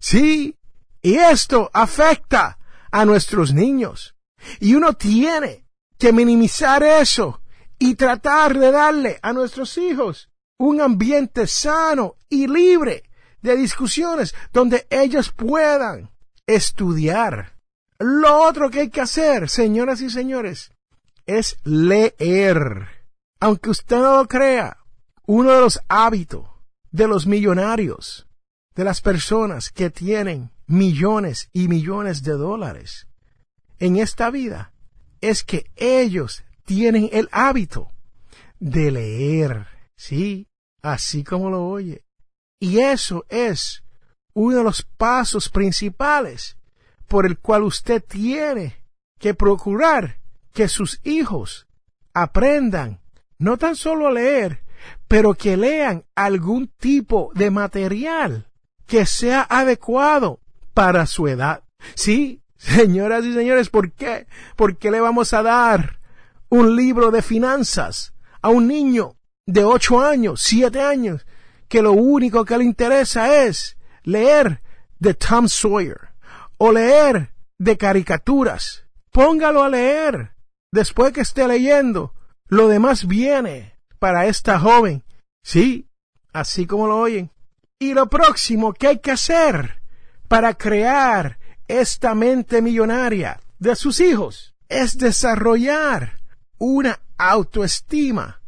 Sí, 0.01 0.57
y 1.01 1.15
esto 1.15 1.71
afecta 1.73 2.59
a 2.91 3.05
nuestros 3.05 3.53
niños. 3.53 4.12
Y 4.61 4.75
uno 4.75 4.93
tiene 4.95 5.67
que 5.99 6.13
minimizar 6.13 6.83
eso 6.83 7.41
y 7.79 7.95
tratar 7.95 8.59
de 8.59 8.71
darle 8.71 9.19
a 9.23 9.33
nuestros 9.33 9.77
hijos 9.79 10.31
un 10.59 10.81
ambiente 10.81 11.47
sano 11.47 12.17
y 12.29 12.47
libre 12.47 13.03
de 13.41 13.57
discusiones 13.57 14.35
donde 14.53 14.87
ellos 14.91 15.33
puedan 15.33 16.11
estudiar. 16.47 17.57
Lo 17.99 18.43
otro 18.43 18.71
que 18.71 18.81
hay 18.81 18.91
que 18.91 19.01
hacer, 19.01 19.49
señoras 19.49 20.01
y 20.01 20.11
señores, 20.11 20.73
es 21.27 21.57
leer. 21.65 22.89
Aunque 23.41 23.71
usted 23.71 23.99
no 23.99 24.19
lo 24.19 24.29
crea, 24.29 24.79
uno 25.27 25.53
de 25.53 25.61
los 25.61 25.81
hábitos 25.89 26.47
de 26.93 27.09
los 27.09 27.27
millonarios, 27.27 28.27
de 28.75 28.85
las 28.85 29.01
personas 29.01 29.71
que 29.71 29.91
tienen 29.91 30.51
millones 30.67 31.49
y 31.53 31.69
millones 31.69 32.23
de 32.23 32.33
dólares, 32.33 33.07
en 33.83 33.97
esta 33.97 34.31
vida 34.31 34.73
es 35.21 35.43
que 35.43 35.69
ellos 35.75 36.45
tienen 36.65 37.11
el 37.13 37.29
hábito 37.33 37.91
de 38.61 38.93
leer, 38.93 39.67
sí, 39.97 40.47
así 40.83 41.25
como 41.25 41.51
lo 41.51 41.67
oye. 41.67 42.05
Y 42.61 42.79
eso 42.79 43.25
es 43.29 43.83
uno 44.35 44.59
de 44.59 44.63
los 44.63 44.85
pasos 44.85 45.49
principales 45.49 46.57
por 47.09 47.27
el 47.27 47.41
cual 47.41 47.65
usted 47.65 48.01
tiene 48.05 48.77
que 49.19 49.35
procurar 49.35 50.21
que 50.53 50.69
sus 50.69 51.01
hijos 51.03 51.67
aprendan 52.15 53.01
no 53.39 53.59
tan 53.59 53.75
solo 53.75 54.07
a 54.07 54.13
leer, 54.13 54.63
pero 55.09 55.35
que 55.35 55.57
lean 55.57 56.05
algún 56.15 56.69
tipo 56.69 57.33
de 57.35 57.51
material 57.51 58.49
que 58.87 59.07
sea 59.07 59.45
adecuado 59.51 60.39
para 60.73 61.07
su 61.07 61.27
edad. 61.27 61.65
Sí, 61.97 62.42
señoras 62.63 63.25
y 63.25 63.35
señores, 63.35 63.69
¿por 63.69 63.93
qué? 63.93 64.27
¿Por 64.57 64.77
qué 64.77 64.91
le 64.91 65.01
vamos 65.01 65.33
a 65.33 65.43
dar 65.43 65.99
un 66.49 66.77
libro 66.77 67.11
de 67.11 67.23
finanzas 67.23 68.15
a 68.41 68.51
un 68.51 68.69
niño 68.69 69.17
de 69.47 69.65
ocho 69.65 70.01
años, 70.01 70.41
siete 70.43 70.81
años, 70.81 71.27
que 71.69 71.83
lo 71.83 71.93
único 71.93 72.45
que 72.45 72.59
le 72.59 72.65
interesa 72.65 73.45
es 73.45 73.77
leer 74.05 74.63
de 74.99 75.15
Tom 75.15 75.49
Sawyer 75.49 76.13
o 76.59 76.73
leer 76.73 77.33
de 77.59 77.77
caricaturas? 77.77 78.85
Póngalo 79.11 79.63
a 79.63 79.69
leer. 79.69 80.33
Después 80.71 81.13
que 81.13 81.21
esté 81.21 81.47
leyendo, 81.47 82.15
lo 82.49 82.69
demás 82.69 83.07
viene 83.07 83.77
para 83.99 84.27
esta 84.27 84.59
joven. 84.59 85.05
Sí, 85.43 85.89
así 86.33 86.67
como 86.67 86.87
lo 86.87 86.99
oyen. 86.99 87.31
Y 87.79 87.95
lo 87.95 88.09
próximo 88.09 88.73
que 88.73 88.87
hay 88.87 88.99
que 89.01 89.11
hacer 89.11 89.83
para 90.29 90.55
crear 90.55 91.39
esta 91.81 92.15
mente 92.15 92.61
millonaria 92.61 93.41
de 93.59 93.77
sus 93.77 94.01
hijos 94.01 94.55
es 94.69 94.99
desarrollar 94.99 96.21
una 96.59 97.01
autoestima 97.17 98.41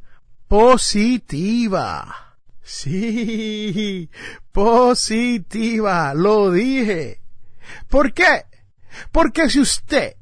positiva. 0.48 2.36
Sí, 2.62 4.10
positiva, 4.52 6.14
lo 6.14 6.50
dije. 6.50 7.20
¿Por 7.88 8.12
qué? 8.12 8.44
Porque 9.10 9.48
si 9.48 9.60
usted 9.60 10.16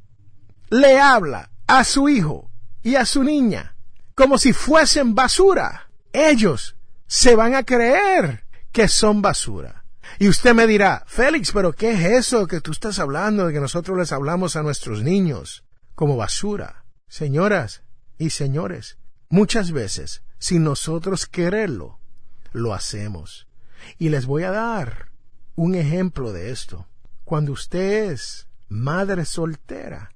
le 0.69 0.99
habla 0.99 1.49
a 1.67 1.83
su 1.83 2.09
hijo 2.09 2.49
y 2.81 2.95
a 2.95 3.05
su 3.05 3.23
niña 3.23 3.75
como 4.15 4.37
si 4.37 4.53
fuesen 4.53 5.15
basura, 5.15 5.89
ellos 6.11 6.75
se 7.07 7.35
van 7.35 7.55
a 7.55 7.63
creer 7.63 8.45
que 8.71 8.87
son 8.87 9.21
basura. 9.21 9.82
Y 10.19 10.27
usted 10.27 10.53
me 10.53 10.67
dirá, 10.67 11.03
Félix, 11.07 11.51
pero 11.51 11.73
¿qué 11.73 11.91
es 11.91 12.27
eso 12.27 12.47
que 12.47 12.61
tú 12.61 12.71
estás 12.71 12.99
hablando 12.99 13.47
de 13.47 13.53
que 13.53 13.59
nosotros 13.59 13.97
les 13.97 14.11
hablamos 14.11 14.55
a 14.55 14.63
nuestros 14.63 15.03
niños 15.03 15.63
como 15.95 16.17
basura? 16.17 16.85
Señoras 17.07 17.83
y 18.17 18.29
señores, 18.29 18.97
muchas 19.29 19.71
veces, 19.71 20.23
sin 20.39 20.63
nosotros 20.63 21.25
quererlo, 21.25 21.99
lo 22.51 22.73
hacemos. 22.73 23.47
Y 23.97 24.09
les 24.09 24.25
voy 24.25 24.43
a 24.43 24.51
dar 24.51 25.09
un 25.55 25.75
ejemplo 25.75 26.31
de 26.31 26.51
esto. 26.51 26.87
Cuando 27.23 27.51
usted 27.51 28.11
es 28.11 28.47
madre 28.67 29.25
soltera 29.25 30.11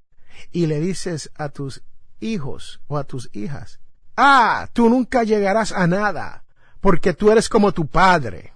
y 0.51 0.65
le 0.67 0.79
dices 0.79 1.31
a 1.35 1.49
tus 1.49 1.83
hijos 2.19 2.81
o 2.87 2.97
a 2.97 3.03
tus 3.03 3.29
hijas, 3.33 3.79
ah, 4.15 4.67
tú 4.73 4.89
nunca 4.89 5.23
llegarás 5.23 5.71
a 5.71 5.87
nada 5.87 6.43
porque 6.81 7.13
tú 7.13 7.31
eres 7.31 7.49
como 7.49 7.71
tu 7.71 7.87
padre. 7.87 8.53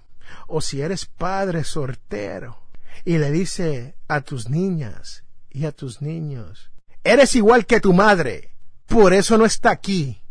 O 0.47 0.61
si 0.61 0.81
eres 0.81 1.05
padre 1.05 1.63
soltero 1.63 2.57
y 3.05 3.17
le 3.17 3.31
dice 3.31 3.95
a 4.07 4.21
tus 4.21 4.49
niñas 4.49 5.23
y 5.49 5.65
a 5.65 5.71
tus 5.71 6.01
niños, 6.01 6.71
eres 7.03 7.35
igual 7.35 7.65
que 7.65 7.79
tu 7.79 7.93
madre, 7.93 8.51
por 8.87 9.13
eso 9.13 9.37
no 9.37 9.45
está 9.45 9.71
aquí. 9.71 10.21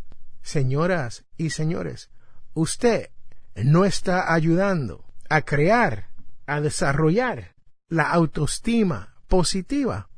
Señoras 0.41 1.25
y 1.37 1.51
señores, 1.51 2.09
usted 2.53 3.09
no 3.55 3.85
está 3.85 4.33
ayudando 4.33 5.05
a 5.29 5.41
crear, 5.41 6.09
a 6.45 6.61
desarrollar 6.61 7.55
la 7.89 8.09
autoestima 8.11 9.15
positiva 9.27 10.09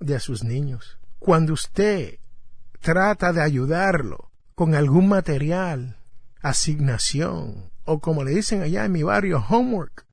de 0.00 0.20
sus 0.20 0.44
niños. 0.44 0.98
Cuando 1.18 1.52
usted 1.52 2.18
trata 2.80 3.32
de 3.32 3.42
ayudarlo 3.42 4.30
con 4.54 4.74
algún 4.74 5.08
material, 5.08 5.98
asignación, 6.40 7.70
o 7.88 8.00
como 8.00 8.22
le 8.22 8.32
dicen 8.32 8.60
allá 8.60 8.84
en 8.84 8.92
mi 8.92 9.02
barrio, 9.02 9.42
homework, 9.48 10.04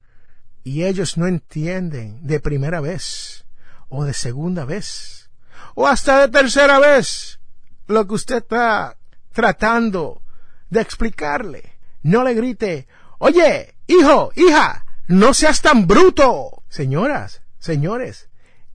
y 0.64 0.86
ellos 0.86 1.18
no 1.18 1.28
entienden 1.28 2.26
de 2.26 2.40
primera 2.40 2.80
vez, 2.80 3.46
o 3.90 4.06
de 4.06 4.14
segunda 4.14 4.64
vez, 4.64 5.30
o 5.76 5.86
hasta 5.86 6.22
de 6.22 6.30
tercera 6.30 6.80
vez, 6.80 7.42
lo 7.88 8.08
que 8.08 8.14
usted 8.14 8.38
está 8.38 8.96
tratando 9.34 10.22
de 10.70 10.80
explicarle. 10.80 11.74
No 12.02 12.24
le 12.24 12.34
grite, 12.34 12.88
oye, 13.18 13.76
hijo, 13.88 14.32
hija, 14.36 14.86
no 15.10 15.34
seas 15.34 15.62
tan 15.62 15.86
bruto. 15.86 16.64
Señoras, 16.70 17.42
señores, 17.60 18.30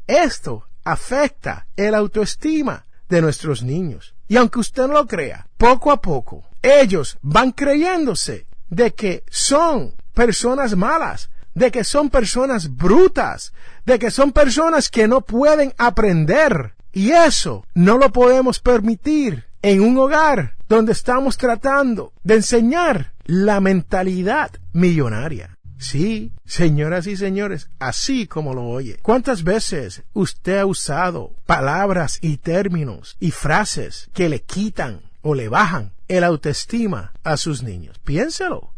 esto 0.06 0.66
afecta 0.84 1.66
el 1.74 1.94
autoestima 1.94 2.84
de 3.08 3.22
nuestros 3.22 3.62
niños. 3.62 4.14
Y 4.28 4.36
aunque 4.36 4.58
usted 4.58 4.86
no 4.88 4.92
lo 4.92 5.06
crea, 5.06 5.48
poco 5.56 5.90
a 5.90 6.02
poco, 6.02 6.44
ellos 6.60 7.16
van 7.22 7.52
creyéndose 7.52 8.49
de 8.70 8.92
que 8.94 9.24
son 9.28 9.94
personas 10.14 10.76
malas, 10.76 11.30
de 11.54 11.70
que 11.70 11.84
son 11.84 12.08
personas 12.08 12.74
brutas, 12.74 13.52
de 13.84 13.98
que 13.98 14.10
son 14.10 14.32
personas 14.32 14.88
que 14.88 15.06
no 15.08 15.20
pueden 15.20 15.74
aprender. 15.76 16.74
Y 16.92 17.10
eso 17.10 17.66
no 17.74 17.98
lo 17.98 18.10
podemos 18.10 18.60
permitir 18.60 19.44
en 19.62 19.82
un 19.82 19.98
hogar 19.98 20.54
donde 20.68 20.92
estamos 20.92 21.36
tratando 21.36 22.12
de 22.24 22.36
enseñar 22.36 23.12
la 23.24 23.60
mentalidad 23.60 24.50
millonaria. 24.72 25.58
Sí, 25.78 26.32
señoras 26.44 27.06
y 27.06 27.16
señores, 27.16 27.70
así 27.78 28.26
como 28.26 28.52
lo 28.52 28.66
oye. 28.66 28.98
¿Cuántas 29.00 29.44
veces 29.44 30.02
usted 30.12 30.58
ha 30.58 30.66
usado 30.66 31.32
palabras 31.46 32.18
y 32.20 32.36
términos 32.36 33.16
y 33.18 33.30
frases 33.30 34.10
que 34.12 34.28
le 34.28 34.42
quitan 34.42 35.00
o 35.22 35.34
le 35.34 35.48
bajan 35.48 35.92
el 36.08 36.24
autoestima 36.24 37.12
a 37.22 37.36
sus 37.36 37.62
niños? 37.62 38.00
Piénselo, 38.04 38.72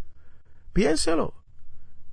piénselo. 0.72 1.34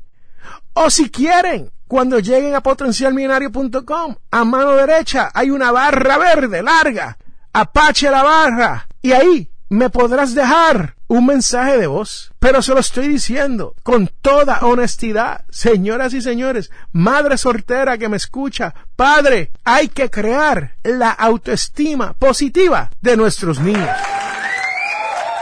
O 0.73 0.89
si 0.89 1.11
quieren, 1.11 1.71
cuando 1.93 2.21
lleguen 2.21 2.55
a 2.55 2.63
potencialmillonario.com, 2.63 4.17
a 4.31 4.45
mano 4.47 4.73
derecha 4.77 5.31
hay 5.35 5.51
una 5.51 5.71
barra 5.73 6.17
verde 6.17 6.63
larga. 6.63 7.19
Apache 7.53 8.11
la 8.11 8.23
barra. 8.23 8.89
Y 9.03 9.13
ahí 9.13 9.51
me 9.69 9.91
podrás 9.91 10.35
dejar 10.35 10.97
un 11.07 11.27
mensaje 11.27 11.77
de 11.77 11.87
voz. 11.87 12.33
Pero 12.39 12.63
se 12.63 12.73
lo 12.73 12.81
estoy 12.81 13.09
diciendo 13.09 13.75
con 13.83 14.09
toda 14.23 14.61
honestidad, 14.61 15.45
señoras 15.51 16.15
y 16.15 16.23
señores, 16.23 16.71
madre 16.93 17.37
soltera 17.37 17.99
que 17.99 18.09
me 18.09 18.17
escucha, 18.17 18.75
padre, 18.97 19.53
hay 19.63 19.89
que 19.89 20.09
crear 20.09 20.77
la 20.85 21.11
autoestima 21.11 22.15
positiva 22.15 22.91
de 23.03 23.19
nuestros 23.19 23.61
niños. 23.61 23.99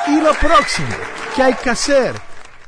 Y 0.08 0.20
lo 0.20 0.34
próximo 0.34 0.96
que 1.36 1.44
hay 1.44 1.54
que 1.54 1.70
hacer, 1.70 2.16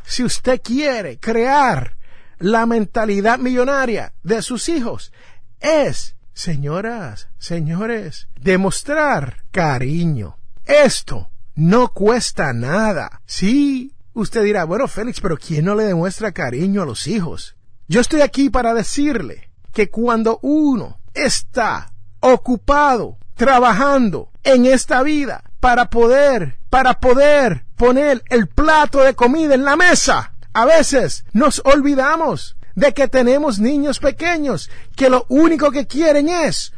si 0.05 0.23
usted 0.23 0.63
quiere 0.63 1.19
crear 1.19 1.97
la 2.43 2.67
mentalidad 2.67 3.39
millonaria 3.39 4.13
de 4.23 4.43
sus 4.43 4.69
hijos, 4.69 5.13
es, 5.61 6.17
señoras, 6.35 7.29
señores, 7.39 8.29
demostrar 8.41 9.45
cariño. 9.53 10.37
Esto 10.65 11.31
no 11.55 11.93
cuesta 11.93 12.53
nada. 12.53 13.23
Sí, 13.27 13.95
usted 14.13 14.43
dirá, 14.43 14.65
bueno, 14.65 14.89
Félix, 14.89 15.21
pero 15.21 15.37
¿quién 15.37 15.65
no 15.65 15.77
le 15.77 15.85
demuestra 15.85 16.33
cariño 16.33 16.83
a 16.83 16.87
los 16.87 17.07
hijos? 17.07 17.55
Yo 17.87 18.01
estoy 18.01 18.23
aquí 18.23 18.51
para 18.51 18.75
decirle 18.75 19.49
que 19.73 19.89
cuando 19.89 20.41
uno 20.43 20.99
está 21.15 21.93
ocupado 22.21 23.19
trabajando 23.35 24.31
en 24.43 24.67
esta 24.67 25.03
vida 25.03 25.45
para 25.61 25.91
poder, 25.91 26.59
para 26.71 26.99
poder 26.99 27.65
poner 27.77 28.23
el 28.29 28.49
plato 28.49 29.03
de 29.03 29.15
comida 29.15 29.55
en 29.55 29.65
la 29.65 29.77
mesa, 29.77 30.32
a 30.53 30.65
veces 30.65 31.25
nos 31.33 31.63
olvidamos 31.65 32.57
de 32.75 32.93
que 32.95 33.09
tenemos 33.09 33.59
niños 33.59 33.99
pequeños 33.99 34.71
que 34.97 35.11
lo 35.11 35.27
único 35.29 35.71
que 35.71 35.87
quieren 35.87 36.29
es 36.29 36.73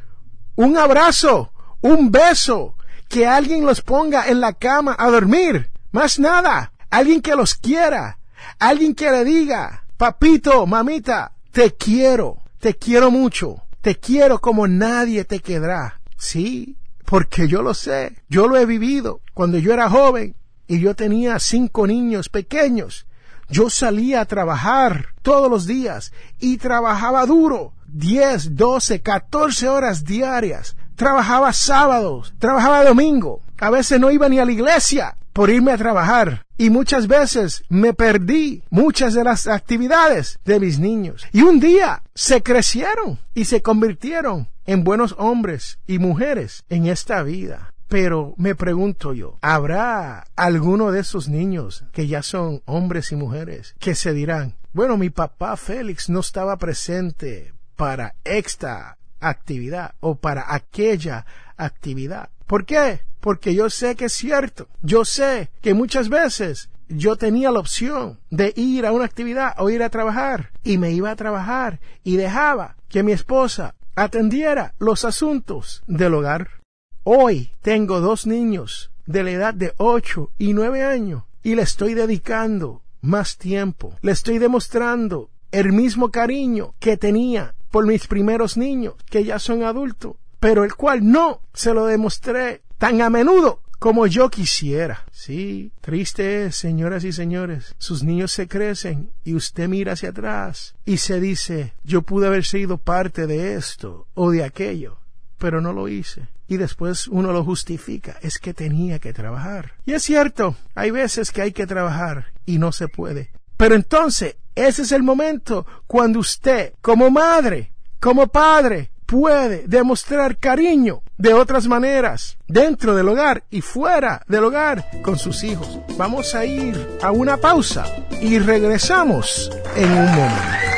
un 0.57 0.77
abrazo, 0.77 1.53
un 1.81 2.11
beso, 2.11 2.77
que 3.09 3.27
alguien 3.27 3.67
los 3.67 3.83
ponga 3.83 4.29
en 4.29 4.41
la 4.41 4.53
cama 4.53 4.95
a 4.99 5.11
dormir. 5.11 5.71
Más 5.91 6.19
nada. 6.19 6.73
Alguien 6.91 7.21
que 7.23 7.35
los 7.35 7.55
quiera. 7.55 8.19
Alguien 8.59 8.95
que 8.95 9.11
le 9.11 9.25
diga, 9.25 9.85
papito, 9.97 10.67
mamita, 10.67 11.33
te 11.51 11.73
quiero, 11.75 12.39
te 12.61 12.75
quiero 12.75 13.11
mucho, 13.11 13.63
te 13.81 13.97
quiero 13.97 14.41
como 14.41 14.69
nadie 14.69 15.25
te 15.25 15.41
quedará. 15.41 16.01
Sí, 16.17 16.77
porque 17.05 17.49
yo 17.49 17.63
lo 17.63 17.75
sé, 17.75 18.17
yo 18.29 18.47
lo 18.47 18.57
he 18.57 18.67
vivido. 18.67 19.21
Cuando 19.35 19.59
yo 19.59 19.73
era 19.73 19.91
joven 19.91 20.37
y 20.69 20.81
yo 20.81 20.95
tenía 20.95 21.39
cinco 21.39 21.87
niños 21.87 22.29
pequeños, 22.29 23.07
yo 23.49 23.71
salía 23.71 24.21
a 24.21 24.25
trabajar 24.25 25.09
todos 25.23 25.51
los 25.51 25.67
días 25.67 26.13
y 26.39 26.57
trabajaba 26.59 27.27
duro, 27.27 27.73
10, 27.89 28.57
12, 28.57 29.01
14 29.01 29.69
horas 29.69 30.05
diarias. 30.05 30.77
Trabajaba 30.97 31.53
sábados, 31.53 32.35
trabajaba 32.39 32.85
domingo. 32.85 33.41
A 33.59 33.71
veces 33.71 34.01
no 34.01 34.11
iba 34.11 34.29
ni 34.29 34.39
a 34.39 34.45
la 34.45 34.53
iglesia 34.53 35.17
por 35.33 35.51
irme 35.51 35.73
a 35.73 35.79
trabajar. 35.79 36.45
Y 36.57 36.71
muchas 36.71 37.09
veces 37.09 37.65
me 37.69 37.93
perdí 37.93 38.63
muchas 38.71 39.15
de 39.15 39.25
las 39.25 39.49
actividades 39.49 40.39
de 40.45 40.61
mis 40.61 40.79
niños. 40.79 41.27
Y 41.33 41.43
un 41.43 41.59
día 41.59 42.03
se 42.15 42.43
crecieron 42.43 43.19
y 43.35 43.47
se 43.47 43.61
convirtieron 43.61 44.49
en 44.65 44.85
buenos 44.85 45.15
hombres 45.19 45.79
y 45.87 45.99
mujeres 45.99 46.65
en 46.69 46.87
esta 46.87 47.23
vida. 47.23 47.74
Pero 47.89 48.35
me 48.39 48.55
pregunto 48.55 49.13
yo, 49.13 49.39
¿habrá 49.43 50.25
alguno 50.37 50.91
de 50.91 51.01
esos 51.01 51.29
niños 51.29 51.85
que 51.93 52.07
ya 52.07 52.23
son 52.23 52.63
hombres 52.65 53.13
y 53.13 53.17
mujeres 53.17 53.75
que 53.79 53.95
se 53.95 54.13
dirán, 54.13 54.55
bueno, 54.73 54.97
mi 54.97 55.11
papá 55.11 55.57
Félix 55.57 56.09
no 56.09 56.21
estaba 56.21 56.57
presente 56.57 57.53
para 57.77 58.15
esta 58.25 58.99
actividad 59.21 59.95
o 60.01 60.17
para 60.17 60.53
aquella 60.55 61.27
actividad? 61.57 62.31
¿Por 62.47 62.67
qué? 62.67 63.01
Porque 63.21 63.55
yo 63.55 63.71
sé 63.71 63.95
que 63.97 64.07
es 64.07 64.13
cierto. 64.13 64.69
Yo 64.83 65.05
sé 65.05 65.51
que 65.63 65.75
muchas 65.75 66.09
veces 66.09 66.71
yo 66.89 67.17
tenía 67.17 67.51
la 67.51 67.61
opción 67.61 68.21
de 68.31 68.53
ir 68.57 68.87
a 68.87 68.93
una 68.93 69.05
actividad 69.05 69.55
o 69.59 69.71
ir 69.71 69.83
a 69.83 69.91
trabajar 69.91 70.51
y 70.63 70.79
me 70.79 70.91
iba 70.91 71.11
a 71.11 71.17
trabajar 71.17 71.81
y 72.03 72.17
dejaba 72.17 72.77
que 72.89 73.03
mi 73.03 73.13
esposa 73.13 73.75
atendiera 73.95 74.75
los 74.79 75.05
asuntos 75.05 75.83
del 75.87 76.15
hogar. 76.15 76.64
Hoy 77.07 77.53
tengo 77.61 78.01
dos 78.01 78.27
niños 78.27 78.91
de 79.05 79.23
la 79.23 79.31
edad 79.33 79.53
de 79.53 79.75
ocho 79.77 80.31
y 80.39 80.55
nueve 80.55 80.83
años 80.83 81.25
y 81.43 81.55
le 81.55 81.61
estoy 81.61 81.93
dedicando 81.93 82.81
más 83.03 83.37
tiempo. 83.37 83.95
Le 84.01 84.13
estoy 84.13 84.39
demostrando 84.39 85.29
el 85.53 85.75
mismo 85.75 86.11
cariño 86.11 86.75
que 86.81 86.97
tenía 86.97 87.55
por 87.71 87.87
mis 87.87 88.07
primeros 88.07 88.57
niños, 88.57 88.95
que 89.05 89.23
ya 89.23 89.39
son 89.39 89.65
adultos, 89.65 90.17
pero 90.41 90.65
el 90.65 90.77
cual 90.77 91.07
no 91.07 91.43
se 91.53 91.75
lo 91.75 91.85
demostré 91.85 92.63
tan 92.79 93.03
a 93.03 93.11
menudo 93.11 93.61
como 93.79 94.07
yo 94.07 94.31
quisiera. 94.31 95.05
Sí, 95.13 95.73
triste 95.83 96.47
es, 96.47 96.57
señoras 96.57 97.05
y 97.05 97.13
señores. 97.13 97.75
Sus 97.77 98.03
niños 98.03 98.33
se 98.33 98.49
crecen 98.49 99.11
y 99.25 99.35
usted 99.35 99.69
mira 99.69 99.93
hacia 99.93 100.09
atrás 100.09 100.75
y 100.87 100.97
se 100.97 101.21
dice, 101.21 101.75
yo 101.85 102.01
pude 102.01 102.29
haber 102.29 102.47
sido 102.47 102.79
parte 102.79 103.27
de 103.27 103.57
esto 103.57 104.07
o 104.15 104.31
de 104.31 104.43
aquello, 104.43 104.97
pero 105.37 105.61
no 105.61 105.75
lo 105.75 105.89
hice. 105.89 106.29
Y 106.47 106.57
después 106.57 107.09
uno 107.09 107.33
lo 107.33 107.45
justifica, 107.45 108.17
es 108.21 108.39
que 108.39 108.55
tenía 108.55 108.99
que 108.99 109.13
trabajar. 109.13 109.73
Y 109.87 109.93
es 109.93 110.03
cierto, 110.03 110.57
hay 110.75 110.91
veces 110.91 111.31
que 111.31 111.43
hay 111.43 111.53
que 111.53 111.67
trabajar 111.67 112.27
y 112.45 112.59
no 112.59 112.73
se 112.73 112.89
puede. 112.89 113.31
Pero 113.57 113.75
entonces, 113.75 114.37
ese 114.55 114.83
es 114.83 114.93
el 114.93 115.03
momento 115.03 115.67
cuando 115.87 116.19
usted, 116.19 116.75
como 116.81 117.11
madre, 117.11 117.73
como 117.99 118.27
padre, 118.27 118.91
puede 119.07 119.67
demostrar 119.67 120.39
cariño 120.39 121.03
de 121.17 121.35
otras 121.35 121.67
maneras, 121.67 122.37
dentro 122.47 122.95
del 122.95 123.09
hogar 123.09 123.45
y 123.51 123.61
fuera 123.61 124.23
del 124.27 124.45
hogar 124.45 124.85
con 125.03 125.19
sus 125.19 125.45
hijos. 125.45 125.79
Vamos 125.97 126.35
a 126.35 126.45
ir 126.45 126.99
a 127.03 127.13
una 127.13 127.37
pausa 127.37 127.85
y 128.21 128.39
regresamos 128.39 129.51
en 129.77 129.91
un 129.91 130.07
momento. 130.07 130.74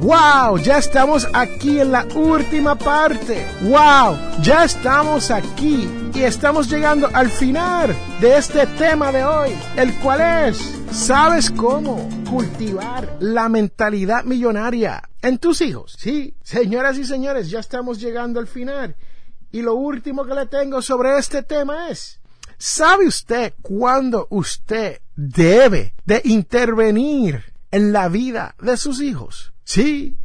¡Wow! 0.00 0.58
Ya 0.58 0.78
estamos 0.78 1.26
aquí 1.32 1.80
en 1.80 1.90
la 1.90 2.06
última 2.14 2.76
parte. 2.76 3.44
¡Wow! 3.62 4.16
Ya 4.42 4.62
estamos 4.62 5.32
aquí 5.32 5.88
y 6.14 6.22
estamos 6.22 6.70
llegando 6.70 7.10
al 7.12 7.28
final 7.28 7.96
de 8.20 8.36
este 8.36 8.64
tema 8.78 9.10
de 9.10 9.24
hoy, 9.24 9.50
el 9.76 9.92
cual 9.98 10.20
es, 10.48 10.80
¿sabes 10.92 11.50
cómo 11.50 12.08
cultivar 12.30 13.16
la 13.18 13.48
mentalidad 13.48 14.22
millonaria 14.22 15.02
en 15.20 15.38
tus 15.38 15.60
hijos? 15.62 15.96
Sí, 15.98 16.36
señoras 16.44 16.96
y 16.96 17.04
señores, 17.04 17.50
ya 17.50 17.58
estamos 17.58 18.00
llegando 18.00 18.38
al 18.38 18.46
final. 18.46 18.94
Y 19.50 19.62
lo 19.62 19.74
último 19.74 20.24
que 20.24 20.34
le 20.34 20.46
tengo 20.46 20.80
sobre 20.80 21.18
este 21.18 21.42
tema 21.42 21.88
es, 21.88 22.20
¿sabe 22.56 23.08
usted 23.08 23.54
cuándo 23.62 24.28
usted 24.30 25.00
debe 25.16 25.94
de 26.04 26.20
intervenir 26.24 27.52
en 27.72 27.92
la 27.92 28.08
vida 28.08 28.54
de 28.60 28.76
sus 28.76 29.00
hijos? 29.00 29.52
Sí, 29.68 30.16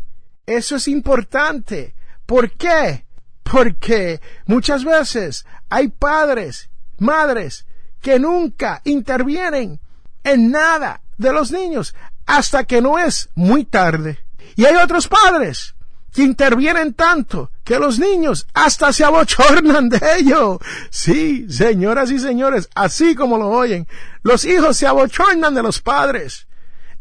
eso 0.45 0.77
es 0.77 0.87
importante. 0.87 1.95
¿Por 2.25 2.51
qué? 2.51 3.05
Porque 3.43 4.21
muchas 4.45 4.85
veces 4.85 5.45
hay 5.69 5.89
padres, 5.89 6.69
madres, 6.97 7.65
que 8.01 8.19
nunca 8.19 8.79
intervienen 8.85 9.81
en 10.23 10.49
nada 10.49 11.01
de 11.17 11.33
los 11.33 11.51
niños 11.51 11.93
hasta 12.25 12.63
que 12.63 12.81
no 12.81 12.97
es 12.97 13.31
muy 13.35 13.65
tarde. 13.65 14.17
Y 14.55 14.63
hay 14.63 14.77
otros 14.77 15.09
padres 15.09 15.75
que 16.13 16.21
intervienen 16.21 16.93
tanto 16.93 17.51
que 17.65 17.79
los 17.79 17.99
niños 17.99 18.47
hasta 18.53 18.93
se 18.93 19.03
abochornan 19.03 19.89
de 19.89 19.99
ello. 20.19 20.57
Sí, 20.89 21.51
señoras 21.51 22.11
y 22.11 22.19
señores, 22.19 22.69
así 22.75 23.13
como 23.13 23.37
lo 23.37 23.49
oyen, 23.49 23.89
los 24.21 24.45
hijos 24.45 24.77
se 24.77 24.87
abochornan 24.87 25.53
de 25.53 25.63
los 25.63 25.81
padres, 25.81 26.47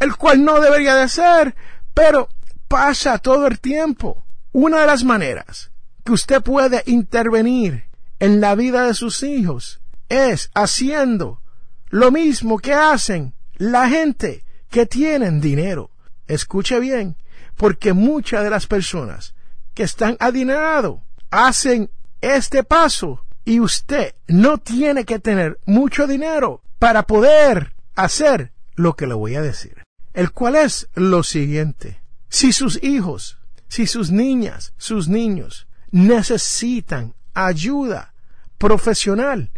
el 0.00 0.16
cual 0.16 0.44
no 0.44 0.60
debería 0.60 0.96
de 0.96 1.08
ser, 1.08 1.54
pero 1.94 2.28
pasa 2.68 3.18
todo 3.18 3.46
el 3.46 3.60
tiempo. 3.60 4.24
Una 4.52 4.80
de 4.80 4.86
las 4.86 5.04
maneras 5.04 5.70
que 6.04 6.12
usted 6.12 6.42
puede 6.42 6.82
intervenir 6.86 7.84
en 8.18 8.40
la 8.40 8.54
vida 8.54 8.86
de 8.86 8.94
sus 8.94 9.22
hijos 9.22 9.80
es 10.08 10.50
haciendo 10.54 11.40
lo 11.88 12.10
mismo 12.10 12.58
que 12.58 12.72
hacen 12.72 13.34
la 13.56 13.88
gente 13.88 14.44
que 14.70 14.86
tienen 14.86 15.40
dinero. 15.40 15.90
Escuche 16.26 16.80
bien, 16.80 17.16
porque 17.56 17.92
muchas 17.92 18.44
de 18.44 18.50
las 18.50 18.66
personas 18.66 19.34
que 19.74 19.82
están 19.82 20.16
adinerados 20.20 21.00
hacen 21.30 21.90
este 22.20 22.64
paso 22.64 23.24
y 23.44 23.60
usted 23.60 24.14
no 24.28 24.58
tiene 24.58 25.04
que 25.04 25.18
tener 25.18 25.58
mucho 25.66 26.06
dinero 26.06 26.62
para 26.78 27.02
poder 27.02 27.74
hacer 27.94 28.52
lo 28.74 28.94
que 28.94 29.06
le 29.06 29.14
voy 29.14 29.34
a 29.34 29.42
decir. 29.42 29.81
El 30.12 30.32
cual 30.32 30.56
es 30.56 30.88
lo 30.94 31.22
siguiente. 31.22 32.02
Si 32.28 32.52
sus 32.52 32.82
hijos, 32.82 33.38
si 33.68 33.86
sus 33.86 34.10
niñas, 34.10 34.74
sus 34.76 35.08
niños 35.08 35.66
necesitan 35.90 37.14
ayuda 37.34 38.14
profesional, 38.58 39.50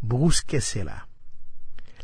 búsquesela. 0.00 1.08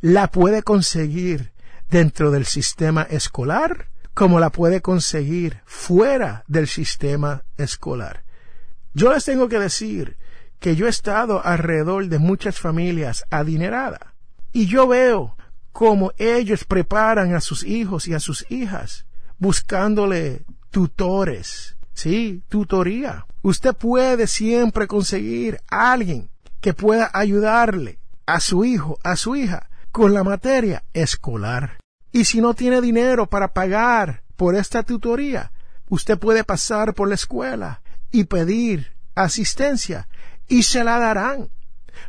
La 0.00 0.30
puede 0.30 0.62
conseguir 0.62 1.52
dentro 1.90 2.30
del 2.30 2.46
sistema 2.46 3.02
escolar 3.02 3.88
como 4.14 4.40
la 4.40 4.50
puede 4.50 4.80
conseguir 4.80 5.60
fuera 5.66 6.44
del 6.46 6.68
sistema 6.68 7.44
escolar. 7.58 8.24
Yo 8.94 9.12
les 9.12 9.24
tengo 9.24 9.48
que 9.48 9.58
decir 9.58 10.16
que 10.58 10.74
yo 10.74 10.86
he 10.86 10.88
estado 10.88 11.44
alrededor 11.44 12.08
de 12.08 12.18
muchas 12.18 12.58
familias 12.58 13.24
adineradas 13.30 14.00
y 14.52 14.66
yo 14.66 14.88
veo 14.88 15.35
cómo 15.76 16.12
ellos 16.16 16.64
preparan 16.64 17.34
a 17.34 17.42
sus 17.42 17.62
hijos 17.62 18.08
y 18.08 18.14
a 18.14 18.18
sus 18.18 18.50
hijas 18.50 19.04
buscándole 19.36 20.46
tutores, 20.70 21.76
sí, 21.92 22.42
tutoría. 22.48 23.26
Usted 23.42 23.74
puede 23.74 24.26
siempre 24.26 24.86
conseguir 24.86 25.60
a 25.68 25.92
alguien 25.92 26.30
que 26.62 26.72
pueda 26.72 27.10
ayudarle 27.12 27.98
a 28.24 28.40
su 28.40 28.64
hijo, 28.64 28.98
a 29.04 29.16
su 29.16 29.36
hija, 29.36 29.68
con 29.92 30.14
la 30.14 30.24
materia 30.24 30.82
escolar. 30.94 31.76
Y 32.10 32.24
si 32.24 32.40
no 32.40 32.54
tiene 32.54 32.80
dinero 32.80 33.26
para 33.26 33.52
pagar 33.52 34.22
por 34.36 34.54
esta 34.54 34.82
tutoría, 34.82 35.52
usted 35.90 36.18
puede 36.18 36.42
pasar 36.42 36.94
por 36.94 37.06
la 37.06 37.16
escuela 37.16 37.82
y 38.10 38.24
pedir 38.24 38.96
asistencia 39.14 40.08
y 40.48 40.62
se 40.62 40.82
la 40.84 40.98
darán. 40.98 41.50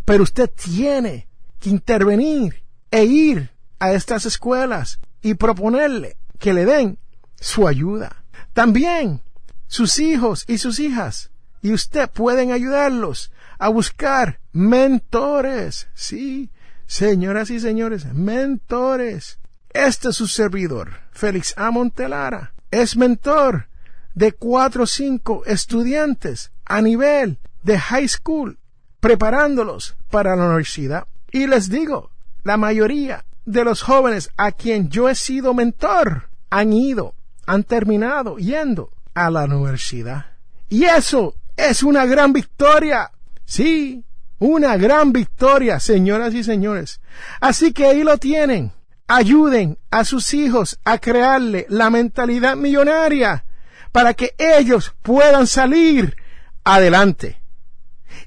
Pero 0.06 0.24
usted 0.24 0.50
tiene 0.50 1.28
que 1.60 1.70
intervenir 1.70 2.64
e 2.92 3.04
ir 3.04 3.57
a 3.80 3.94
estas 3.94 4.26
escuelas 4.26 5.00
y 5.22 5.36
proponerle 5.36 6.18
que 6.40 6.54
le 6.54 6.66
den 6.66 6.98
su 7.40 7.68
ayuda. 7.68 8.24
También 8.54 9.22
sus 9.68 10.00
hijos 10.00 10.46
y 10.48 10.58
sus 10.58 10.80
hijas 10.80 11.32
y 11.62 11.74
usted 11.74 12.10
pueden 12.10 12.52
ayudarlos 12.52 13.32
a 13.60 13.70
buscar 13.70 14.40
mentores. 14.52 15.90
Sí, 15.94 16.50
señoras 16.86 17.50
y 17.50 17.60
señores, 17.60 18.06
mentores. 18.14 19.40
Este 19.70 20.10
es 20.10 20.16
su 20.16 20.28
servidor, 20.28 20.92
Félix 21.12 21.54
A. 21.58 21.72
Montelara. 21.72 22.54
Es 22.72 22.96
mentor 22.96 23.68
de 24.14 24.32
cuatro 24.32 24.84
o 24.84 24.88
cinco 24.88 25.44
estudiantes 25.46 26.52
a 26.66 26.82
nivel 26.82 27.38
de 27.64 27.78
high 27.78 28.08
school, 28.08 28.58
preparándolos 29.00 29.96
para 30.10 30.36
la 30.36 30.46
universidad. 30.46 31.08
Y 31.32 31.48
les 31.48 31.70
digo, 31.70 32.12
la 32.44 32.58
mayoría 32.58 33.26
de 33.48 33.64
los 33.64 33.82
jóvenes 33.82 34.30
a 34.36 34.52
quien 34.52 34.90
yo 34.90 35.08
he 35.10 35.16
sido 35.16 35.54
mentor 35.54 36.30
han 36.50 36.74
ido 36.74 37.16
han 37.46 37.64
terminado 37.64 38.38
yendo 38.38 38.92
a 39.16 39.32
la 39.32 39.46
universidad. 39.46 40.26
Y 40.70 40.84
eso 40.84 41.34
es 41.56 41.82
una 41.82 42.06
gran 42.06 42.34
victoria. 42.34 43.10
Sí, 43.46 44.04
Una 44.40 44.78
gran 44.78 45.14
victoria, 45.14 45.80
señoras 45.80 46.36
y 46.36 46.44
señores. 46.44 47.02
Así 47.40 47.74
que 47.74 47.88
ahí 47.88 48.04
lo 48.04 48.20
tienen. 48.20 48.72
Ayuden 49.08 49.80
a 49.90 50.04
sus 50.04 50.32
hijos 50.36 50.78
a 50.84 51.00
crearle 51.00 51.66
la 51.70 51.90
mentalidad 51.90 52.56
millonaria 52.56 53.46
para 53.92 54.14
que 54.14 54.36
ellos 54.38 54.94
puedan 55.02 55.48
salir 55.48 56.16
adelante. 56.64 57.42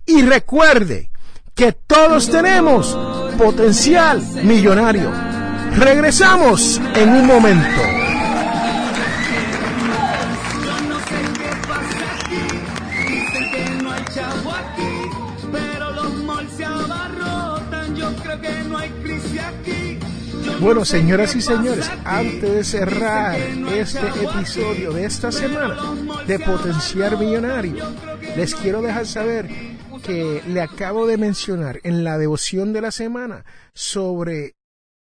Y 0.04 0.22
recuerde 0.22 1.12
que 1.54 1.72
todos 1.72 2.28
tenemos 2.28 2.96
potencial 3.40 4.20
millonario. 4.44 5.10
Regresamos 5.78 6.78
en 6.94 7.08
un 7.08 7.26
momento. 7.26 7.80
Bueno, 20.60 20.84
señoras 20.84 21.34
y 21.34 21.40
señores, 21.40 21.90
antes 22.04 22.42
de 22.42 22.62
cerrar 22.62 23.38
este 23.72 24.06
episodio 24.22 24.92
de 24.92 25.06
esta 25.06 25.32
semana 25.32 25.76
de 26.26 26.38
Potenciar 26.38 27.18
Millonario, 27.18 27.86
les 28.36 28.54
quiero 28.54 28.82
dejar 28.82 29.06
saber 29.06 29.79
que 30.00 30.42
le 30.46 30.60
acabo 30.60 31.06
de 31.06 31.16
mencionar 31.16 31.80
en 31.84 32.04
la 32.04 32.18
devoción 32.18 32.72
de 32.72 32.80
la 32.80 32.90
semana 32.90 33.44
sobre 33.74 34.54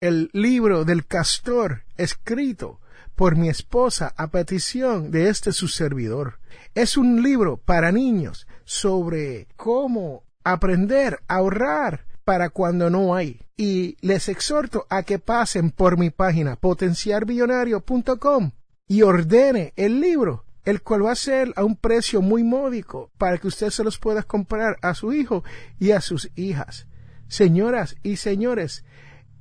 el 0.01 0.29
libro 0.33 0.85
del 0.85 1.05
castor 1.05 1.83
escrito 1.97 2.79
por 3.15 3.35
mi 3.35 3.49
esposa 3.49 4.13
a 4.17 4.27
petición 4.27 5.11
de 5.11 5.29
este 5.29 5.51
su 5.51 5.67
servidor. 5.67 6.39
Es 6.73 6.97
un 6.97 7.21
libro 7.23 7.57
para 7.57 7.91
niños 7.91 8.47
sobre 8.65 9.47
cómo 9.55 10.23
aprender 10.43 11.19
a 11.27 11.35
ahorrar 11.35 12.05
para 12.23 12.49
cuando 12.49 12.89
no 12.89 13.15
hay. 13.15 13.41
Y 13.57 13.97
les 14.01 14.29
exhorto 14.29 14.85
a 14.89 15.03
que 15.03 15.19
pasen 15.19 15.71
por 15.71 15.97
mi 15.97 16.09
página 16.09 16.55
potenciarmillonario.com 16.57 18.51
y 18.87 19.01
ordene 19.01 19.73
el 19.75 19.99
libro, 19.99 20.44
el 20.65 20.81
cual 20.81 21.05
va 21.05 21.11
a 21.11 21.15
ser 21.15 21.53
a 21.55 21.63
un 21.63 21.75
precio 21.75 22.21
muy 22.21 22.43
módico 22.43 23.11
para 23.17 23.37
que 23.37 23.47
usted 23.47 23.69
se 23.69 23.83
los 23.83 23.99
pueda 23.99 24.23
comprar 24.23 24.77
a 24.81 24.95
su 24.95 25.13
hijo 25.13 25.43
y 25.79 25.91
a 25.91 26.01
sus 26.01 26.31
hijas. 26.35 26.87
Señoras 27.27 27.95
y 28.03 28.17
señores, 28.17 28.83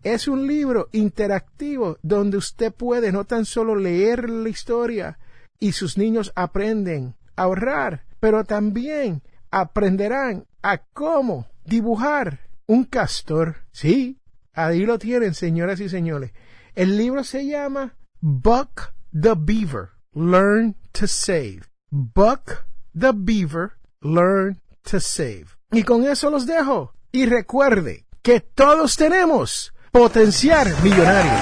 es 0.03 0.29
un 0.29 0.47
libro 0.47 0.89
interactivo 0.93 1.99
donde 2.03 2.37
usted 2.37 2.73
puede 2.73 3.11
no 3.11 3.25
tan 3.25 3.47
solo 3.47 3.75
leer 3.75 4.29
la 4.29 4.51
historia 4.51 5.19
y 5.59 5.73
sus 5.73 5.97
niños 5.97 6.31
aprenden 6.37 7.17
a 7.37 7.45
ahorrar, 7.45 8.05
pero 8.21 8.45
también 8.45 9.23
aprenderán 9.51 10.47
a 10.63 10.79
cómo 10.79 11.47
dibujar 11.65 12.41
un 12.67 12.85
castor. 12.85 13.57
Sí, 13.73 14.21
ahí 14.53 14.85
lo 14.85 14.99
tienen, 14.99 15.33
señoras 15.33 15.81
y 15.81 15.89
señores. 15.89 16.33
El 16.75 16.99
libro 16.99 17.25
se 17.25 17.47
llama 17.47 17.95
Buck 18.21 18.93
the 19.13 19.35
Beaver, 19.37 19.91
Learn 20.13 20.77
to 20.95 21.07
Save. 21.07 21.69
Buck 21.93 22.67
the 22.95 23.13
Beaver, 23.13 23.77
Learn 24.03 24.61
to 24.85 24.99
Save. 25.01 25.47
Y 25.71 25.83
con 25.83 26.05
eso 26.05 26.31
los 26.31 26.47
dejo. 26.47 26.95
Y 27.13 27.27
recuerde 27.27 28.07
que 28.23 28.41
todos 28.41 28.97
tenemos 28.97 29.73
potencial 29.93 30.75
millonario. 30.83 31.33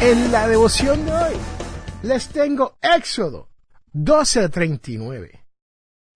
En 0.00 0.30
la 0.32 0.46
devoción 0.46 1.04
de 1.04 1.12
hoy 1.12 1.36
les 2.02 2.28
tengo 2.28 2.78
Éxodo 2.80 3.48
12:39 3.92 5.48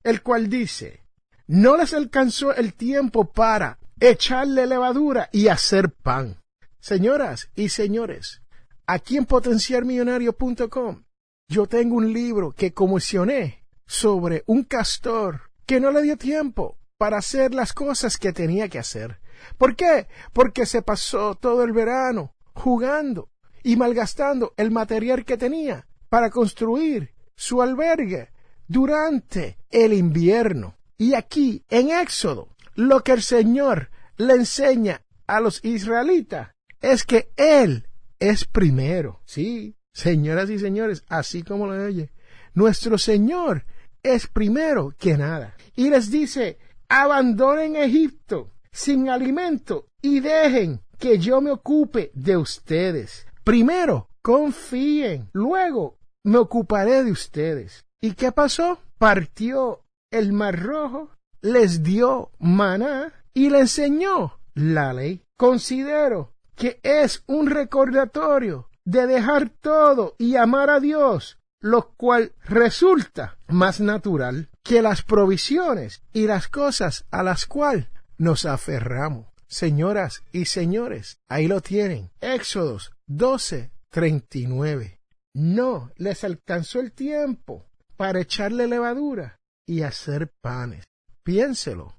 el 0.04 0.22
cual 0.22 0.48
dice, 0.48 1.04
no 1.46 1.76
les 1.76 1.92
alcanzó 1.94 2.54
el 2.54 2.74
tiempo 2.74 3.32
para 3.32 3.78
echarle 4.00 4.66
levadura 4.66 5.28
y 5.32 5.48
hacer 5.48 5.92
pan. 5.92 6.40
Señoras 6.80 7.50
y 7.54 7.68
señores, 7.68 8.41
aquí 8.86 9.16
en 9.16 9.26
potenciarmillonario.com 9.26 11.04
yo 11.48 11.66
tengo 11.66 11.96
un 11.96 12.12
libro 12.12 12.52
que 12.52 12.72
comisioné 12.72 13.66
sobre 13.86 14.42
un 14.46 14.64
castor 14.64 15.50
que 15.66 15.80
no 15.80 15.90
le 15.92 16.02
dio 16.02 16.16
tiempo 16.16 16.78
para 16.96 17.18
hacer 17.18 17.52
las 17.52 17.74
cosas 17.74 18.16
que 18.16 18.32
tenía 18.32 18.68
que 18.68 18.78
hacer. 18.78 19.20
¿Por 19.58 19.76
qué? 19.76 20.06
Porque 20.32 20.64
se 20.64 20.80
pasó 20.80 21.34
todo 21.34 21.62
el 21.62 21.72
verano 21.72 22.34
jugando 22.54 23.28
y 23.62 23.76
malgastando 23.76 24.54
el 24.56 24.70
material 24.70 25.24
que 25.24 25.36
tenía 25.36 25.86
para 26.08 26.30
construir 26.30 27.12
su 27.36 27.60
albergue 27.60 28.30
durante 28.66 29.58
el 29.70 29.92
invierno. 29.92 30.76
Y 30.96 31.14
aquí, 31.14 31.64
en 31.68 31.90
Éxodo, 31.90 32.56
lo 32.74 33.02
que 33.02 33.12
el 33.12 33.22
Señor 33.22 33.90
le 34.16 34.34
enseña 34.34 35.02
a 35.26 35.40
los 35.40 35.62
israelitas 35.64 36.52
es 36.80 37.04
que 37.04 37.30
Él 37.36 37.88
es 38.22 38.44
primero. 38.44 39.20
Sí, 39.24 39.76
señoras 39.92 40.48
y 40.48 40.58
señores, 40.61 41.04
así 41.08 41.42
como 41.42 41.66
lo 41.66 41.85
oye. 41.85 42.12
Nuestro 42.54 42.96
Señor 42.96 43.64
es 44.00 44.28
primero 44.28 44.94
que 44.96 45.16
nada. 45.16 45.56
Y 45.74 45.90
les 45.90 46.08
dice, 46.08 46.58
abandonen 46.88 47.74
Egipto 47.74 48.52
sin 48.70 49.08
alimento 49.08 49.88
y 50.00 50.20
dejen 50.20 50.82
que 50.98 51.18
yo 51.18 51.40
me 51.40 51.50
ocupe 51.50 52.12
de 52.14 52.37
ustedes. 52.37 53.26
Primero, 53.42 54.08
confíen. 54.22 55.28
Luego, 55.32 55.98
me 56.22 56.38
ocuparé 56.38 57.02
de 57.02 57.11
ustedes. 57.11 57.87
¿Y 58.00 58.12
qué 58.12 58.30
pasó? 58.30 58.78
Partió 58.98 59.82
el 60.12 60.32
mar 60.32 60.62
rojo, 60.62 61.11
les 61.40 61.82
dio 61.82 62.30
maná 62.38 63.12
y 63.35 63.50
le 63.50 63.61
enseñó 63.61 64.38
la 64.54 64.92
ley. 64.92 65.24
Considero 65.37 66.31
que 66.56 66.80
es 66.82 67.22
un 67.26 67.48
recordatorio 67.50 68.68
de 68.84 69.06
dejar 69.06 69.50
todo 69.50 70.14
y 70.18 70.36
amar 70.36 70.70
a 70.70 70.80
Dios, 70.80 71.38
lo 71.60 71.92
cual 71.96 72.32
resulta 72.44 73.38
más 73.48 73.80
natural 73.80 74.50
que 74.62 74.82
las 74.82 75.02
provisiones 75.02 76.02
y 76.12 76.26
las 76.26 76.48
cosas 76.48 77.06
a 77.10 77.22
las 77.22 77.46
cuales 77.46 77.86
nos 78.18 78.44
aferramos. 78.44 79.26
Señoras 79.46 80.22
y 80.32 80.46
señores, 80.46 81.18
ahí 81.28 81.46
lo 81.46 81.60
tienen. 81.60 82.10
Éxodos 82.20 82.92
12, 83.06 83.70
39. 83.90 84.98
No 85.34 85.90
les 85.96 86.24
alcanzó 86.24 86.80
el 86.80 86.92
tiempo 86.92 87.66
para 87.96 88.20
echarle 88.20 88.66
levadura 88.66 89.40
y 89.66 89.82
hacer 89.82 90.32
panes. 90.40 90.84
Piénselo. 91.22 91.96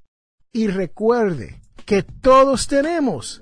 Y 0.52 0.68
recuerde 0.68 1.62
que 1.86 2.04
todos 2.04 2.68
tenemos 2.68 3.42